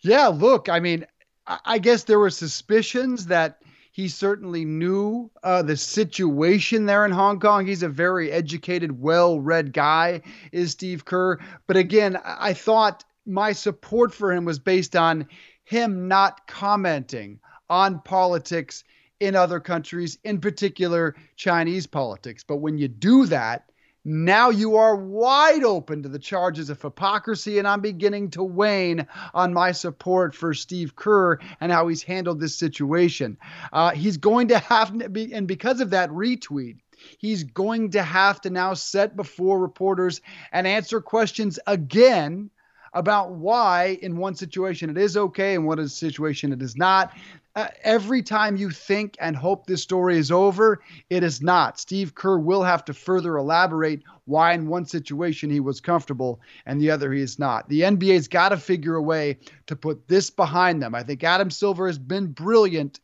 [0.00, 1.06] Yeah, look, I mean,
[1.46, 7.40] I guess there were suspicions that he certainly knew uh, the situation there in Hong
[7.40, 7.66] Kong.
[7.66, 11.38] He's a very educated, well read guy, is Steve Kerr.
[11.66, 15.28] But again, I thought my support for him was based on
[15.64, 18.84] him not commenting on politics
[19.20, 22.44] in other countries, in particular Chinese politics.
[22.44, 23.68] But when you do that,
[24.04, 29.06] now you are wide open to the charges of hypocrisy, and I'm beginning to wane
[29.34, 33.36] on my support for Steve Kerr and how he's handled this situation.
[33.72, 36.78] Uh, he's going to have to be, and because of that retweet,
[37.18, 40.22] he's going to have to now set before reporters
[40.52, 42.50] and answer questions again
[42.92, 46.76] about why in one situation it is okay and what is a situation it is
[46.76, 47.12] not.
[47.54, 50.80] Uh, every time you think and hope this story is over,
[51.10, 51.78] it is not.
[51.78, 56.80] Steve Kerr will have to further elaborate why in one situation he was comfortable and
[56.80, 57.68] the other he is not.
[57.68, 60.94] The NBA's got to figure a way to put this behind them.
[60.94, 63.00] I think Adam Silver has been brilliant.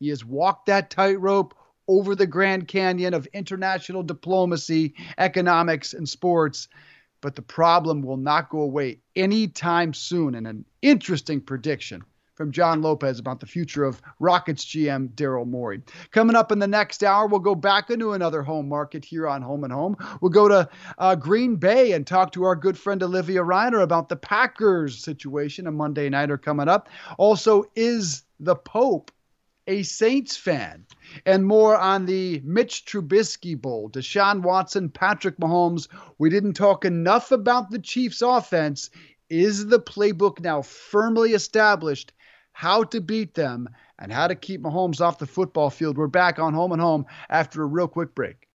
[0.00, 1.54] He has walked that tightrope
[1.88, 6.68] over the Grand Canyon of international diplomacy, economics, and sports
[7.24, 10.34] but the problem will not go away anytime soon.
[10.34, 12.04] And an interesting prediction
[12.34, 15.80] from John Lopez about the future of Rockets GM Daryl Morey.
[16.10, 19.40] Coming up in the next hour, we'll go back into another home market here on
[19.40, 19.96] Home and Home.
[20.20, 20.68] We'll go to
[20.98, 25.66] uh, Green Bay and talk to our good friend Olivia Reiner about the Packers situation.
[25.66, 26.90] A Monday nighter coming up.
[27.16, 29.10] Also, is the Pope
[29.66, 30.86] a Saints fan?
[31.26, 33.90] and more on the Mitch Trubisky Bowl.
[33.90, 35.88] Deshaun Watson, Patrick Mahomes.
[36.18, 38.90] We didn't talk enough about the Chiefs' offense.
[39.30, 42.12] Is the playbook now firmly established
[42.52, 45.96] how to beat them and how to keep Mahomes off the football field?
[45.98, 48.48] We're back on Home and Home after a real quick break.